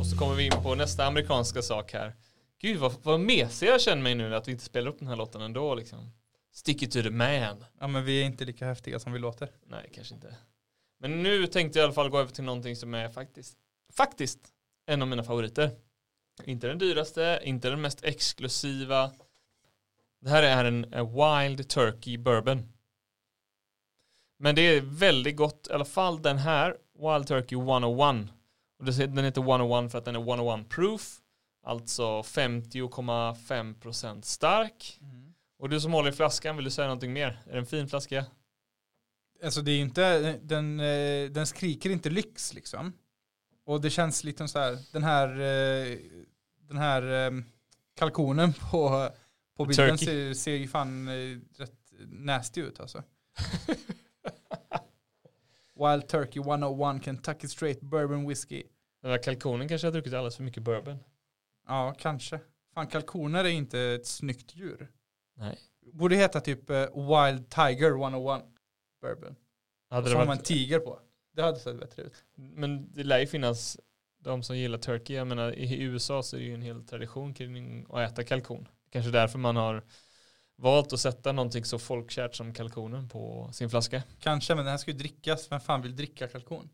Och 0.01 0.07
så 0.07 0.17
kommer 0.19 0.35
vi 0.35 0.45
in 0.47 0.63
på 0.63 0.75
nästa 0.75 1.05
amerikanska 1.05 1.63
sak 1.63 1.93
här. 1.93 2.15
Gud 2.59 2.79
vad, 2.79 2.93
vad 3.03 3.21
mesig 3.21 3.69
jag 3.69 3.81
känner 3.81 4.03
mig 4.03 4.15
nu 4.15 4.35
att 4.35 4.49
vi 4.49 4.53
inte 4.53 4.65
spelar 4.65 4.91
upp 4.91 4.99
den 4.99 5.09
här 5.09 5.17
låten 5.17 5.41
ändå 5.41 5.75
liksom. 5.75 6.11
Stick 6.53 6.83
it 6.83 6.93
to 6.93 7.03
the 7.03 7.11
man. 7.11 7.65
Ja, 7.81 7.87
men 7.87 8.05
vi 8.05 8.23
är 8.23 8.25
inte 8.25 8.45
lika 8.45 8.67
häftiga 8.67 8.99
som 8.99 9.13
vi 9.13 9.19
låter. 9.19 9.51
Nej, 9.67 9.91
kanske 9.95 10.15
inte. 10.15 10.37
Men 10.99 11.23
nu 11.23 11.47
tänkte 11.47 11.79
jag 11.79 11.83
i 11.83 11.87
alla 11.87 11.95
fall 11.95 12.11
gå 12.11 12.19
över 12.19 12.31
till 12.31 12.45
någonting 12.45 12.77
som 12.77 12.95
är 12.95 13.09
faktiskt, 13.09 13.59
faktiskt 13.93 14.41
en 14.91 15.03
av 15.03 15.09
mina 15.09 15.25
favoriter. 15.25 15.71
Inte 16.45 16.67
den 16.67 16.79
dyraste, 16.79 17.41
inte 17.45 17.71
den 17.71 17.81
mest 17.81 18.05
exklusiva. 18.05 19.11
Det 20.21 20.31
här 20.31 20.43
är 20.43 20.65
en, 20.65 20.87
Wild 20.91 21.69
Turkey 21.69 22.19
Bourbon. 22.19 22.73
Men 24.39 24.55
det 24.55 24.63
är 24.63 24.81
väldigt 24.81 25.37
gott, 25.37 25.67
i 25.71 25.73
alla 25.73 25.85
fall 25.85 26.23
den 26.23 26.39
här 26.39 26.77
Wild 26.99 27.27
Turkey 27.27 27.59
101. 27.59 28.29
Och 28.79 28.85
den 28.85 29.25
heter 29.25 29.41
101 29.41 29.93
för 29.93 29.99
att 29.99 30.05
den 30.05 30.17
är 30.17 30.21
101 30.21 30.69
proof. 30.69 31.21
Alltså 31.63 32.21
50,5% 32.21 34.23
stark. 34.23 34.99
Mm. 35.01 35.35
Och 35.59 35.69
du 35.69 35.81
som 35.81 35.93
håller 35.93 36.11
i 36.11 36.13
flaskan, 36.13 36.57
vill 36.57 36.65
du 36.65 36.71
säga 36.71 36.87
någonting 36.87 37.13
mer? 37.13 37.43
Är 37.47 37.53
det 37.53 37.59
en 37.59 37.67
fin 37.67 37.89
flaska? 37.89 38.27
Alltså 39.45 39.63
det 39.63 39.71
är 39.71 39.79
inte, 39.79 40.39
den, 40.43 40.81
eh, 40.81 41.31
den 41.31 41.47
skriker 41.47 41.91
inte 41.91 42.11
lyx 42.11 42.55
liksom. 42.55 42.93
Och 43.71 43.81
det 43.81 43.91
känns 43.91 44.25
lite 44.25 44.49
så 44.49 44.59
här, 44.59 44.79
den 44.93 45.03
här, 45.03 45.29
eh, 45.29 45.99
den 46.69 46.79
här 46.79 47.03
eh, 47.03 47.31
kalkonen 47.95 48.53
på, 48.53 49.09
på 49.57 49.65
bilden 49.65 49.99
ser, 49.99 50.35
ser 50.35 50.55
ju 50.55 50.69
fan 50.69 51.09
rätt 51.57 51.93
nasty 52.09 52.61
ut 52.61 52.81
alltså. 52.81 53.03
Wild 55.75 56.09
Turkey 56.09 56.43
101 56.43 57.05
Kentucky 57.05 57.49
Straight 57.49 57.81
Bourbon 57.81 58.29
Whiskey. 58.29 58.63
Den 59.03 59.11
där 59.11 59.23
kalkonen 59.23 59.69
kanske 59.69 59.87
har 59.87 59.93
druckit 59.93 60.13
alldeles 60.13 60.37
för 60.37 60.43
mycket 60.43 60.63
bourbon. 60.63 60.99
Ja, 61.67 61.95
kanske. 61.99 62.41
Fan, 62.75 62.87
kalkoner 62.87 63.45
är 63.45 63.49
inte 63.49 63.81
ett 63.81 64.07
snyggt 64.07 64.57
djur. 64.57 64.91
Nej. 65.37 65.59
Borde 65.93 66.17
heta 66.17 66.41
typ 66.41 66.71
Wild 66.95 67.51
Tiger 67.51 67.91
101 67.91 68.43
Bourbon. 69.03 69.37
Hade 69.91 70.07
det 70.07 70.11
som 70.11 70.27
varit... 70.27 70.39
en 70.39 70.45
tiger 70.45 70.79
på. 70.79 71.01
Det 71.33 71.43
hade 71.43 71.59
sett 71.59 71.81
bättre 71.81 72.03
ut. 72.03 72.25
Men 72.35 72.93
det 72.93 73.05
lär 73.05 73.19
ju 73.19 73.27
finnas 73.27 73.81
de 74.19 74.43
som 74.43 74.59
gillar 74.59 74.79
turkey. 74.79 75.17
Jag 75.17 75.27
menar 75.27 75.53
i 75.53 75.83
USA 75.83 76.23
så 76.23 76.37
är 76.37 76.41
det 76.41 76.47
ju 76.47 76.55
en 76.55 76.63
hel 76.63 76.87
tradition 76.87 77.35
kring 77.35 77.87
att 77.91 78.13
äta 78.13 78.25
kalkon. 78.25 78.69
Kanske 78.91 79.11
därför 79.11 79.39
man 79.39 79.57
har 79.57 79.85
valt 80.57 80.93
att 80.93 81.01
sätta 81.01 81.33
någonting 81.33 81.65
så 81.65 81.79
folkkärt 81.79 82.35
som 82.35 82.55
kalkonen 82.55 83.09
på 83.09 83.51
sin 83.53 83.71
flaska. 83.71 84.03
Kanske, 84.21 84.55
men 84.55 84.65
den 84.65 84.71
här 84.71 84.79
ska 84.79 84.91
ju 84.91 84.97
drickas. 84.97 85.53
Vem 85.53 85.61
fan 85.61 85.83
vill 85.83 85.97
dricka 85.97 86.29
kalkon? 86.29 86.71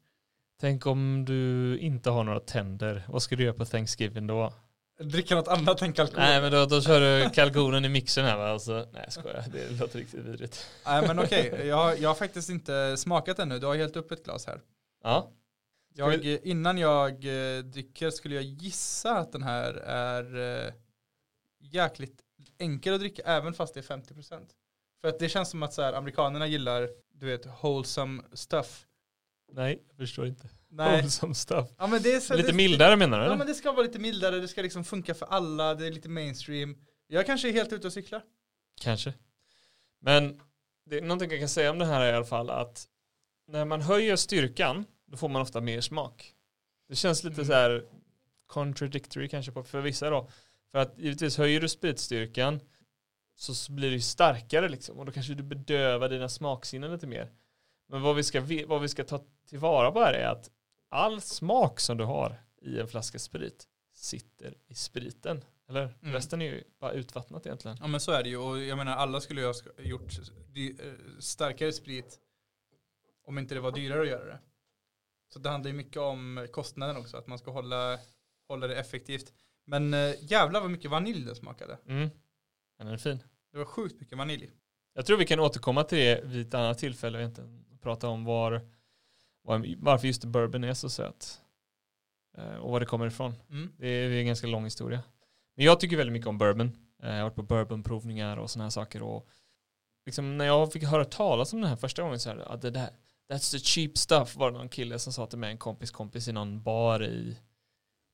Tänk 0.60 0.86
om 0.86 1.24
du 1.24 1.78
inte 1.78 2.10
har 2.10 2.24
några 2.24 2.40
tänder. 2.40 3.02
Vad 3.08 3.22
ska 3.22 3.36
du 3.36 3.44
göra 3.44 3.54
på 3.54 3.64
Thanksgiving 3.64 4.26
då? 4.26 4.52
Dricka 4.98 5.34
något 5.34 5.48
annat 5.48 5.82
än 5.82 5.92
kalkon. 5.92 6.20
Nej 6.20 6.40
men 6.40 6.52
då, 6.52 6.66
då 6.66 6.80
kör 6.80 7.00
du 7.00 7.30
kalkonen 7.30 7.84
i 7.84 7.88
mixen 7.88 8.24
här 8.24 8.36
va? 8.36 8.48
Alltså, 8.48 8.88
nej 8.92 9.02
jag 9.04 9.12
skojar, 9.12 9.44
det 9.52 9.70
låter 9.80 9.98
riktigt 9.98 10.20
vidrigt. 10.20 10.66
Nej 10.86 11.06
men 11.06 11.18
okej, 11.18 11.52
okay. 11.52 11.66
jag, 11.66 11.98
jag 11.98 12.08
har 12.08 12.14
faktiskt 12.14 12.50
inte 12.50 12.96
smakat 12.96 13.38
ännu. 13.38 13.58
Du 13.58 13.66
har 13.66 13.76
helt 13.76 13.96
upp 13.96 14.12
ett 14.12 14.24
glas 14.24 14.46
här. 14.46 14.60
Ja. 15.02 15.32
Jag, 15.94 16.24
innan 16.24 16.78
jag 16.78 17.12
eh, 17.12 17.62
dricker 17.62 18.10
skulle 18.10 18.34
jag 18.34 18.44
gissa 18.44 19.18
att 19.18 19.32
den 19.32 19.42
här 19.42 19.74
är 19.86 20.64
eh, 20.66 20.72
jäkligt 21.58 22.20
enkel 22.58 22.94
att 22.94 23.00
dricka 23.00 23.22
även 23.22 23.54
fast 23.54 23.74
det 23.74 23.80
är 23.80 23.96
50%. 23.96 24.40
För 25.00 25.08
att 25.08 25.18
det 25.18 25.28
känns 25.28 25.50
som 25.50 25.62
att 25.62 25.74
så 25.74 25.82
här, 25.82 25.92
amerikanerna 25.92 26.46
gillar, 26.46 26.88
du 27.12 27.26
vet, 27.26 27.46
wholesome 27.62 28.22
stuff. 28.32 28.86
Nej, 29.52 29.82
jag 29.88 29.96
förstår 29.96 30.26
inte. 30.26 30.48
Nej. 30.76 31.00
Wholesome 31.00 31.34
stuff. 31.34 31.68
Ja, 31.78 31.86
men 31.86 32.02
det 32.02 32.12
är 32.12 32.20
så, 32.20 32.34
lite 32.34 32.48
det, 32.48 32.54
mildare 32.54 32.96
menar 32.96 33.20
du? 33.20 33.26
Ja 33.26 33.36
men 33.36 33.46
det 33.46 33.54
ska 33.54 33.72
vara 33.72 33.82
lite 33.82 33.98
mildare, 33.98 34.40
det 34.40 34.48
ska 34.48 34.62
liksom 34.62 34.84
funka 34.84 35.14
för 35.14 35.26
alla, 35.26 35.74
det 35.74 35.86
är 35.86 35.90
lite 35.90 36.08
mainstream. 36.08 36.76
Jag 37.06 37.26
kanske 37.26 37.48
är 37.48 37.52
helt 37.52 37.72
ute 37.72 37.86
och 37.86 37.92
cyklar. 37.92 38.22
Kanske. 38.80 39.14
Men 40.00 40.40
det 40.86 40.98
är 40.98 41.02
någonting 41.02 41.30
jag 41.30 41.40
kan 41.40 41.48
säga 41.48 41.70
om 41.70 41.78
det 41.78 41.86
här 41.86 42.00
är 42.00 42.12
i 42.12 42.16
alla 42.16 42.24
fall 42.24 42.50
att 42.50 42.86
när 43.48 43.64
man 43.64 43.80
höjer 43.80 44.16
styrkan 44.16 44.84
då 45.06 45.16
får 45.16 45.28
man 45.28 45.42
ofta 45.42 45.60
mer 45.60 45.80
smak. 45.80 46.32
Det 46.88 46.96
känns 46.96 47.24
lite 47.24 47.34
mm. 47.34 47.46
så 47.46 47.52
här 47.52 47.84
contradictory 48.46 49.28
kanske 49.28 49.52
på, 49.52 49.62
för 49.64 49.80
vissa 49.80 50.10
då. 50.10 50.30
För 50.72 50.78
att 50.78 50.98
givetvis 50.98 51.38
höjer 51.38 51.60
du 51.60 51.68
spritstyrkan 51.68 52.60
så 53.36 53.72
blir 53.72 53.88
det 53.88 53.94
ju 53.94 54.00
starkare 54.00 54.68
liksom 54.68 54.98
och 54.98 55.06
då 55.06 55.12
kanske 55.12 55.34
du 55.34 55.42
bedövar 55.42 56.08
dina 56.08 56.28
smaksinnen 56.28 56.92
lite 56.92 57.06
mer. 57.06 57.30
Men 57.88 58.02
vad 58.02 58.16
vi 58.16 58.22
ska, 58.22 58.46
vad 58.66 58.82
vi 58.82 58.88
ska 58.88 59.04
ta 59.04 59.24
tillvara 59.48 59.92
på 59.92 60.00
här 60.00 60.12
är 60.12 60.26
att 60.26 60.50
all 60.88 61.20
smak 61.20 61.80
som 61.80 61.96
du 61.96 62.04
har 62.04 62.42
i 62.62 62.80
en 62.80 62.88
flaska 62.88 63.18
sprit 63.18 63.68
sitter 63.94 64.54
i 64.66 64.74
spriten. 64.74 65.44
Eller 65.68 65.94
mm. 66.02 66.14
resten 66.14 66.42
är 66.42 66.46
ju 66.46 66.64
bara 66.80 66.92
utvattnat 66.92 67.46
egentligen. 67.46 67.76
Ja 67.80 67.86
men 67.86 68.00
så 68.00 68.12
är 68.12 68.22
det 68.22 68.28
ju 68.28 68.36
och 68.36 68.62
jag 68.62 68.78
menar 68.78 68.96
alla 68.96 69.20
skulle 69.20 69.40
ju 69.40 69.46
ha 69.46 69.54
gjort 69.78 70.18
eh, 70.54 70.92
starkare 71.18 71.72
sprit 71.72 72.20
om 73.24 73.38
inte 73.38 73.54
det 73.54 73.60
var 73.60 73.72
dyrare 73.72 74.02
att 74.02 74.08
göra 74.08 74.24
det. 74.24 74.38
Så 75.32 75.38
det 75.38 75.48
handlar 75.48 75.70
ju 75.70 75.76
mycket 75.76 75.96
om 75.96 76.46
kostnaden 76.52 76.96
också, 76.96 77.16
att 77.16 77.26
man 77.26 77.38
ska 77.38 77.50
hålla, 77.50 77.98
hålla 78.48 78.66
det 78.66 78.76
effektivt. 78.76 79.32
Men 79.64 79.94
äh, 79.94 80.14
jävlar 80.20 80.60
vad 80.60 80.70
mycket 80.70 80.90
vanilj 80.90 81.24
det 81.24 81.34
smakade. 81.34 81.78
Mm. 81.86 82.10
Den 82.78 82.88
är 82.88 82.96
fin. 82.96 83.22
Det 83.52 83.58
var 83.58 83.64
sjukt 83.64 84.00
mycket 84.00 84.18
vanilj. 84.18 84.50
Jag 84.94 85.06
tror 85.06 85.18
vi 85.18 85.26
kan 85.26 85.40
återkomma 85.40 85.84
till 85.84 85.98
det 85.98 86.24
vid 86.24 86.46
ett 86.46 86.54
annat 86.54 86.78
tillfälle 86.78 87.18
egentligen. 87.18 87.64
Prata 87.82 88.08
om 88.08 88.24
var 88.24 88.68
varför 89.78 90.06
just 90.06 90.24
bourbon 90.24 90.64
är 90.64 90.74
så 90.74 90.88
söt. 90.88 91.40
Eh, 92.38 92.54
och 92.54 92.70
var 92.70 92.80
det 92.80 92.86
kommer 92.86 93.06
ifrån. 93.06 93.34
Mm. 93.50 93.72
Det 93.78 93.88
är 93.88 94.10
en 94.10 94.26
ganska 94.26 94.46
lång 94.46 94.64
historia. 94.64 95.02
Men 95.56 95.64
jag 95.64 95.80
tycker 95.80 95.96
väldigt 95.96 96.12
mycket 96.12 96.28
om 96.28 96.38
bourbon. 96.38 96.72
Eh, 97.02 97.08
jag 97.08 97.16
har 97.16 97.22
varit 97.22 97.34
på 97.34 97.42
bourbonprovningar 97.42 98.36
och 98.36 98.50
sådana 98.50 98.64
här 98.64 98.70
saker. 98.70 99.02
Och 99.02 99.28
liksom 100.06 100.36
när 100.38 100.44
jag 100.44 100.72
fick 100.72 100.84
höra 100.84 101.04
talas 101.04 101.52
om 101.52 101.60
den 101.60 101.70
här 101.70 101.76
första 101.76 102.02
gången 102.02 102.20
så 102.20 102.30
här, 102.30 102.38
att 102.38 102.62
det 102.62 102.70
där, 102.70 102.90
that's 103.32 103.52
the 103.52 103.58
cheap 103.58 103.98
stuff 103.98 104.36
var 104.36 104.50
det 104.50 104.58
någon 104.58 104.68
kille 104.68 104.98
som 104.98 105.12
sa 105.12 105.26
till 105.26 105.38
mig, 105.38 105.50
en 105.50 105.58
kompis 105.58 105.90
kompis 105.90 106.28
i 106.28 106.32
någon 106.32 106.62
bar 106.62 107.04
i 107.04 107.36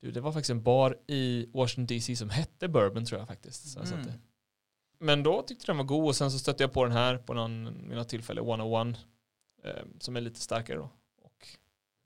du, 0.03 0.11
det 0.11 0.21
var 0.21 0.33
faktiskt 0.33 0.51
en 0.51 0.63
bar 0.63 0.99
i 1.07 1.47
Washington 1.53 1.87
DC 1.87 2.17
som 2.17 2.31
hette 2.31 2.69
Bourbon 2.69 3.05
tror 3.05 3.21
jag 3.21 3.29
faktiskt. 3.29 3.73
Så 3.73 3.79
jag 3.79 3.89
mm. 3.89 4.13
Men 4.99 5.23
då 5.23 5.43
tyckte 5.43 5.67
den 5.67 5.77
var 5.77 5.85
god 5.85 6.09
och 6.09 6.17
sen 6.17 6.31
så 6.31 6.39
stötte 6.39 6.63
jag 6.63 6.73
på 6.73 6.85
den 6.85 6.93
här 6.93 7.19
på 7.19 7.35
någon, 7.35 7.89
vid 7.89 7.99
något 7.99 8.09
tillfälle, 8.09 8.41
101. 8.41 8.99
Eh, 9.65 9.73
som 9.99 10.17
är 10.17 10.21
lite 10.21 10.41
starkare 10.41 10.79
då. 10.79 10.91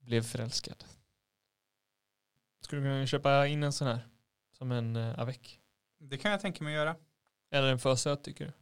Blev 0.07 0.23
förälskad. 0.23 0.85
Skulle 2.61 2.83
du 2.83 2.85
kunna 2.85 3.07
köpa 3.07 3.47
in 3.47 3.63
en 3.63 3.73
sån 3.73 3.89
här? 3.89 4.09
Som 4.53 4.73
en 4.73 4.97
eh, 4.97 5.19
avec? 5.19 5.61
Det 5.99 6.19
kan 6.19 6.31
jag 6.31 6.41
tänka 6.41 6.65
mig 6.65 6.75
att 6.75 6.79
göra. 6.79 6.97
Eller 7.51 7.73
en 7.73 7.79
för 7.79 7.95
söt 7.95 8.25
tycker 8.25 8.45
du? 8.47 8.53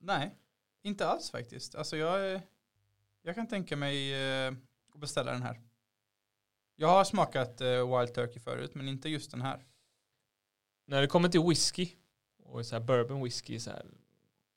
Nej, 0.00 0.34
inte 0.82 1.06
alls 1.08 1.30
faktiskt. 1.30 1.74
Alltså 1.74 1.96
jag, 1.96 2.40
jag 3.22 3.34
kan 3.34 3.46
tänka 3.46 3.76
mig 3.76 4.14
eh, 4.14 4.52
att 4.94 5.00
beställa 5.00 5.32
den 5.32 5.42
här. 5.42 5.60
Jag 6.76 6.88
har 6.88 7.04
smakat 7.04 7.60
eh, 7.60 7.98
Wild 7.98 8.14
Turkey 8.14 8.40
förut, 8.40 8.74
men 8.74 8.88
inte 8.88 9.08
just 9.08 9.30
den 9.30 9.42
här. 9.42 9.64
När 10.86 11.00
det 11.00 11.06
kommer 11.06 11.28
till 11.28 11.42
whisky 11.48 11.88
och 12.42 12.66
så 12.66 12.74
här 12.74 12.82
bourbon 12.82 13.24
whisky, 13.24 13.60
så 13.60 13.70
här, 13.70 13.86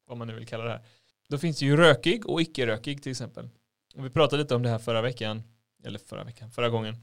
vad 0.06 0.17
man 0.17 0.28
nu 0.28 0.36
vill 0.36 0.48
kalla 0.48 0.63
det 0.63 0.72
här. 0.72 0.86
Då 1.28 1.38
finns 1.38 1.60
det 1.60 1.65
ju 1.65 1.78
rökig 1.78 2.26
och 2.26 2.41
icke-rökig 2.41 3.04
till 3.04 3.12
exempel. 3.12 3.50
Och 3.96 4.06
vi 4.06 4.10
pratade 4.10 4.41
lite 4.41 4.56
om 4.56 4.63
det 4.63 4.70
här 4.70 4.80
förra 4.80 5.02
veckan, 5.02 5.43
eller 5.88 6.00
förra 6.00 6.23
veckan, 6.23 6.52
förra 6.52 6.69
gången. 6.69 6.95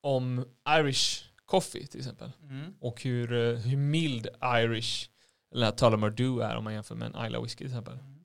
Om 0.00 0.44
Irish 0.68 1.24
coffee 1.44 1.86
till 1.86 2.00
exempel. 2.00 2.32
Mm. 2.42 2.74
Och 2.80 3.02
hur, 3.02 3.32
eh, 3.32 3.58
hur 3.58 3.76
mild 3.76 4.28
Irish, 4.44 5.08
eller 5.54 5.70
Tullamore 5.70 6.10
Dew 6.10 6.44
är 6.44 6.56
om 6.56 6.64
man 6.64 6.74
jämför 6.74 6.94
med 6.94 7.14
en 7.14 7.26
Isla 7.26 7.40
whisky 7.40 7.56
till 7.56 7.66
exempel. 7.66 7.94
Mm. 7.94 8.24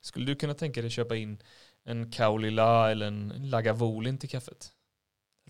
Skulle 0.00 0.26
du 0.26 0.34
kunna 0.34 0.54
tänka 0.54 0.80
dig 0.80 0.86
att 0.86 0.92
köpa 0.92 1.16
in 1.16 1.42
en 1.84 2.10
Kaulila 2.10 2.90
eller 2.90 3.06
en 3.06 3.32
Lagavulin 3.50 4.18
till 4.18 4.28
kaffet? 4.28 4.72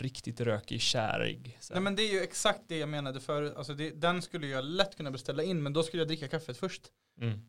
riktigt 0.00 0.40
rökig, 0.40 0.80
kärig. 0.80 1.58
Så. 1.60 1.72
Nej 1.72 1.82
men 1.82 1.96
det 1.96 2.02
är 2.02 2.12
ju 2.12 2.20
exakt 2.20 2.60
det 2.66 2.78
jag 2.78 2.88
menade 2.88 3.20
förut. 3.20 3.54
Alltså 3.56 3.74
det, 3.74 3.90
den 3.90 4.22
skulle 4.22 4.46
jag 4.46 4.64
lätt 4.64 4.96
kunna 4.96 5.10
beställa 5.10 5.42
in 5.42 5.62
men 5.62 5.72
då 5.72 5.82
skulle 5.82 6.00
jag 6.00 6.08
dricka 6.08 6.28
kaffet 6.28 6.56
först. 6.56 6.82
Mm. 7.20 7.40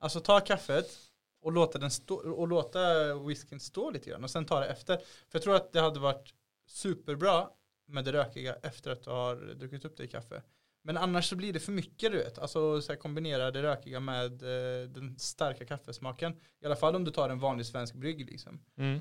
Alltså 0.00 0.20
ta 0.20 0.40
kaffet 0.40 0.98
och 1.40 1.52
låta, 1.52 1.78
den 1.78 1.90
stå, 1.90 2.14
och 2.14 2.48
låta 2.48 3.14
whiskyn 3.14 3.60
stå 3.60 3.90
lite 3.90 4.10
grann 4.10 4.24
och 4.24 4.30
sen 4.30 4.44
ta 4.44 4.60
det 4.60 4.66
efter. 4.66 4.96
För 4.96 5.04
jag 5.32 5.42
tror 5.42 5.56
att 5.56 5.72
det 5.72 5.80
hade 5.80 6.00
varit 6.00 6.34
superbra 6.66 7.48
med 7.86 8.04
det 8.04 8.12
rökiga 8.12 8.54
efter 8.62 8.90
att 8.90 9.04
du 9.04 9.10
har 9.10 9.54
druckit 9.54 9.84
upp 9.84 9.96
det 9.96 10.04
i 10.04 10.08
kaffe. 10.08 10.42
Men 10.82 10.96
annars 10.96 11.28
så 11.28 11.36
blir 11.36 11.52
det 11.52 11.60
för 11.60 11.72
mycket 11.72 12.12
du 12.12 12.18
vet. 12.18 12.38
Alltså 12.38 12.80
så 12.80 12.92
här, 12.92 12.98
kombinera 12.98 13.50
det 13.50 13.62
rökiga 13.62 14.00
med 14.00 14.42
eh, 14.42 14.88
den 14.88 15.18
starka 15.18 15.64
kaffesmaken. 15.64 16.36
I 16.60 16.66
alla 16.66 16.76
fall 16.76 16.96
om 16.96 17.04
du 17.04 17.10
tar 17.10 17.30
en 17.30 17.38
vanlig 17.38 17.66
svensk 17.66 17.94
brygg 17.94 18.30
liksom. 18.30 18.60
Mm. 18.76 19.00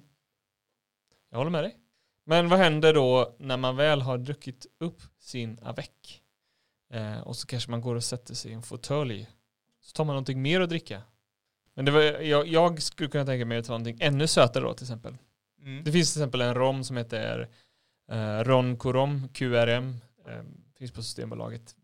Jag 1.30 1.38
håller 1.38 1.52
med 1.52 1.64
dig. 1.64 1.78
Men 2.24 2.50
vad 2.50 2.60
händer 2.60 2.94
då 2.94 3.36
när 3.40 3.58
man 3.58 3.76
väl 3.76 4.02
har 4.02 4.18
druckit 4.18 4.66
upp 4.80 5.02
sin 5.20 5.60
avec? 5.62 6.22
Eh, 6.90 7.20
och 7.20 7.36
så 7.36 7.48
kanske 7.48 7.72
man 7.72 7.82
går 7.82 7.96
och 7.96 8.04
sätter 8.04 8.34
sig 8.34 8.52
i 8.52 8.54
en 8.54 8.64
fåtölj. 8.64 9.30
Så 9.82 9.92
tar 9.92 10.06
man 10.06 10.14
någonting 10.14 10.42
mer 10.42 10.62
att 10.62 10.70
dricka. 10.70 11.02
Men 11.74 11.86
det 11.86 11.92
var, 11.92 12.02
jag, 12.02 12.48
jag 12.48 12.82
skulle 12.82 13.10
kunna 13.10 13.26
tänka 13.26 13.46
mig 13.46 13.58
att 13.58 13.66
ta 13.66 13.72
någonting 13.72 13.98
ännu 14.00 14.28
sötare 14.28 14.64
då 14.64 14.74
till 14.74 14.84
exempel. 14.84 15.18
Mm. 15.62 15.84
Det 15.84 15.92
finns 15.92 16.14
till 16.14 16.22
exempel 16.22 16.42
en 16.42 16.56
rom 16.56 16.84
som 16.84 16.98
heter 16.98 17.50
eh, 18.12 18.40
Ron 18.40 18.78
Corom, 18.78 19.28
QRM. 19.34 19.98
Eh, 20.28 20.44
finns 20.78 20.92
på 20.92 21.04
Systembolaget. 21.04 21.76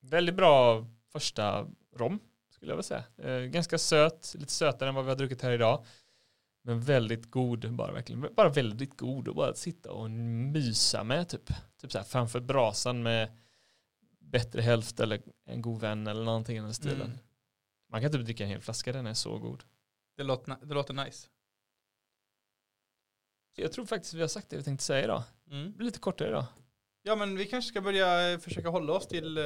Väldigt 0.00 0.34
bra 0.34 0.86
första 1.12 1.66
rom 1.96 2.18
skulle 2.50 2.72
jag 2.72 2.76
vilja 2.76 2.82
säga. 2.82 3.04
Eh, 3.18 3.42
ganska 3.42 3.78
söt, 3.78 4.34
lite 4.38 4.52
sötare 4.52 4.88
än 4.88 4.94
vad 4.94 5.04
vi 5.04 5.10
har 5.10 5.16
druckit 5.16 5.42
här 5.42 5.50
idag. 5.50 5.84
Men 6.62 6.80
väldigt 6.80 7.30
god, 7.30 7.72
bara 7.72 7.92
verkligen. 7.92 8.28
Bara 8.36 8.48
väldigt 8.48 8.96
god 8.96 9.28
och 9.28 9.34
bara 9.34 9.50
att 9.50 9.58
sitta 9.58 9.92
och 9.92 10.10
mysa 10.10 11.04
med 11.04 11.28
typ. 11.28 11.52
Typ 11.80 11.92
så 11.92 11.98
här 11.98 12.04
framför 12.04 12.40
brasan 12.40 13.02
med 13.02 13.30
bättre 14.20 14.62
hälft 14.62 15.00
eller 15.00 15.22
en 15.46 15.62
god 15.62 15.80
vän 15.80 16.06
eller 16.06 16.24
någonting 16.24 16.56
i 16.56 16.60
den 16.60 16.74
stilen. 16.74 17.00
Mm. 17.00 17.18
Man 17.88 18.02
kan 18.02 18.12
typ 18.12 18.24
dricka 18.24 18.44
en 18.44 18.50
hel 18.50 18.60
flaska, 18.60 18.92
den 18.92 19.06
är 19.06 19.14
så 19.14 19.38
god. 19.38 19.64
Det, 20.16 20.22
låter, 20.22 20.56
det 20.62 20.74
låter 20.74 20.94
nice. 20.94 21.28
Jag 23.54 23.72
tror 23.72 23.86
faktiskt 23.86 24.14
vi 24.14 24.20
har 24.20 24.28
sagt 24.28 24.50
det 24.50 24.56
vi 24.56 24.62
tänkte 24.62 24.84
säga 24.84 25.04
idag. 25.04 25.22
Mm. 25.50 25.70
Det 25.70 25.76
blir 25.76 25.86
lite 25.86 25.98
kortare 25.98 26.28
idag. 26.28 26.44
Ja 27.02 27.16
men 27.16 27.36
vi 27.36 27.46
kanske 27.46 27.68
ska 27.68 27.80
börja 27.80 28.32
eh, 28.32 28.38
försöka 28.38 28.68
hålla 28.68 28.92
oss 28.92 29.06
till 29.08 29.38
eh, 29.38 29.44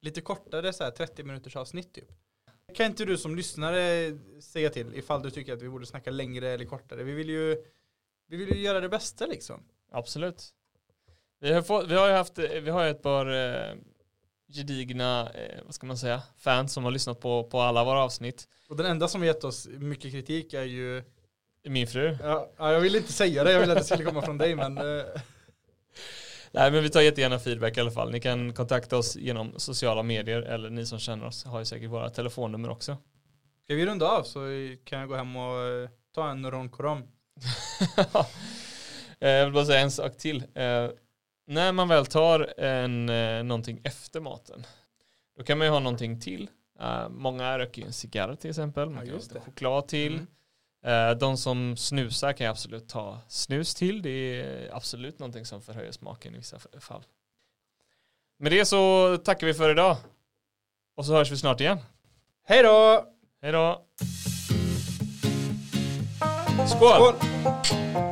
lite 0.00 0.20
kortare 0.20 0.72
så 0.72 0.84
här 0.84 0.90
30 0.90 1.22
minuters 1.24 1.56
avsnitt 1.56 1.94
typ. 1.94 2.08
Kan 2.74 2.86
inte 2.86 3.04
du 3.04 3.18
som 3.18 3.36
lyssnare 3.36 4.18
säga 4.40 4.70
till 4.70 4.94
ifall 4.94 5.22
du 5.22 5.30
tycker 5.30 5.52
att 5.52 5.62
vi 5.62 5.68
borde 5.68 5.86
snacka 5.86 6.10
längre 6.10 6.48
eller 6.48 6.64
kortare? 6.64 7.02
Vi 7.02 7.12
vill 7.12 7.28
ju, 7.28 7.64
vi 8.26 8.36
vill 8.36 8.56
ju 8.56 8.62
göra 8.62 8.80
det 8.80 8.88
bästa 8.88 9.26
liksom. 9.26 9.64
Absolut. 9.90 10.54
Vi 11.38 11.52
har, 11.52 11.62
fått, 11.62 11.90
vi 11.90 11.94
har 11.94 12.08
ju 12.08 12.14
haft, 12.14 12.38
vi 12.38 12.70
har 12.70 12.86
ett 12.86 13.02
par 13.02 13.26
eh, 13.26 13.74
gedigna, 14.52 15.30
eh, 15.34 15.58
vad 15.64 15.74
ska 15.74 15.86
man 15.86 15.98
säga, 15.98 16.22
fans 16.38 16.72
som 16.72 16.84
har 16.84 16.90
lyssnat 16.90 17.20
på, 17.20 17.44
på 17.44 17.60
alla 17.60 17.84
våra 17.84 18.00
avsnitt. 18.04 18.48
Och 18.68 18.76
den 18.76 18.86
enda 18.86 19.08
som 19.08 19.24
gett 19.24 19.44
oss 19.44 19.68
mycket 19.68 20.12
kritik 20.12 20.54
är 20.54 20.62
ju, 20.62 21.02
Min 21.64 21.86
fru. 21.86 22.16
ja, 22.22 22.50
ja, 22.58 22.72
jag 22.72 22.80
vill 22.80 22.96
inte 22.96 23.12
säga 23.12 23.44
det, 23.44 23.52
jag 23.52 23.60
vill 23.60 23.70
att 23.70 23.78
det 23.78 23.84
skulle 23.84 24.04
komma 24.04 24.22
från 24.22 24.38
dig 24.38 24.54
men 24.54 24.78
eh, 24.78 24.84
Nej 26.52 26.70
men 26.70 26.82
vi 26.82 26.90
tar 26.90 27.00
jättegärna 27.00 27.38
feedback 27.38 27.76
i 27.76 27.80
alla 27.80 27.90
fall. 27.90 28.10
Ni 28.10 28.20
kan 28.20 28.52
kontakta 28.52 28.96
oss 28.96 29.16
genom 29.16 29.52
sociala 29.56 30.02
medier 30.02 30.42
eller 30.42 30.70
ni 30.70 30.86
som 30.86 30.98
känner 30.98 31.26
oss 31.26 31.44
har 31.44 31.58
ju 31.58 31.64
säkert 31.64 31.90
våra 31.90 32.10
telefonnummer 32.10 32.70
också. 32.70 32.96
ska 33.64 33.74
vi 33.74 33.86
runda 33.86 34.08
av 34.08 34.22
så 34.22 34.40
kan 34.84 34.98
jag 35.00 35.08
gå 35.08 35.14
hem 35.16 35.36
och 35.36 35.64
eh, 35.64 35.88
ta 36.14 36.30
en 36.30 36.50
Ron 36.50 36.68
Corom. 36.70 37.02
Eh, 39.22 39.30
jag 39.30 39.44
vill 39.44 39.54
bara 39.54 39.64
säga 39.64 39.80
en 39.80 39.90
sak 39.90 40.16
till. 40.16 40.44
När 41.50 41.72
man 41.72 41.88
väl 41.88 42.06
tar 42.06 42.60
en, 42.60 43.08
eh, 43.08 43.42
någonting 43.42 43.80
efter 43.84 44.20
maten, 44.20 44.66
då 45.36 45.44
kan 45.44 45.58
man 45.58 45.66
ju 45.66 45.70
ha 45.70 45.80
någonting 45.80 46.20
till. 46.20 46.50
Eh, 46.80 47.08
många 47.08 47.58
röker 47.58 47.82
ju 47.82 47.86
en 47.86 47.92
cigarr 47.92 48.34
till 48.34 48.50
exempel, 48.50 48.90
man 48.90 49.06
Ja, 49.06 49.12
kan 49.12 49.36
ha 49.36 49.44
choklad 49.44 49.88
till. 49.88 50.26
Mm. 50.84 51.10
Eh, 51.10 51.18
de 51.18 51.36
som 51.36 51.76
snusar 51.76 52.32
kan 52.32 52.50
absolut 52.50 52.88
ta 52.88 53.18
snus 53.28 53.74
till, 53.74 54.02
det 54.02 54.10
är 54.10 54.74
absolut 54.76 55.18
någonting 55.18 55.44
som 55.44 55.62
förhöjer 55.62 55.92
smaken 55.92 56.34
i 56.34 56.38
vissa 56.38 56.58
fall. 56.58 57.02
Med 58.38 58.52
det 58.52 58.64
så 58.64 59.16
tackar 59.16 59.46
vi 59.46 59.54
för 59.54 59.70
idag. 59.70 59.96
Och 60.96 61.06
så 61.06 61.12
hörs 61.12 61.32
vi 61.32 61.36
snart 61.36 61.60
igen. 61.60 61.78
Hej 62.44 62.62
då! 62.62 63.06
Hej 63.42 63.52
då! 63.52 63.86
Skål! 66.66 67.14
Skål! 67.14 68.09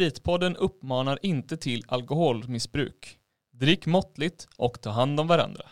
Spritpodden 0.00 0.56
uppmanar 0.56 1.18
inte 1.22 1.56
till 1.56 1.84
alkoholmissbruk. 1.88 3.18
Drick 3.52 3.86
måttligt 3.86 4.48
och 4.56 4.80
ta 4.80 4.90
hand 4.90 5.20
om 5.20 5.26
varandra. 5.26 5.62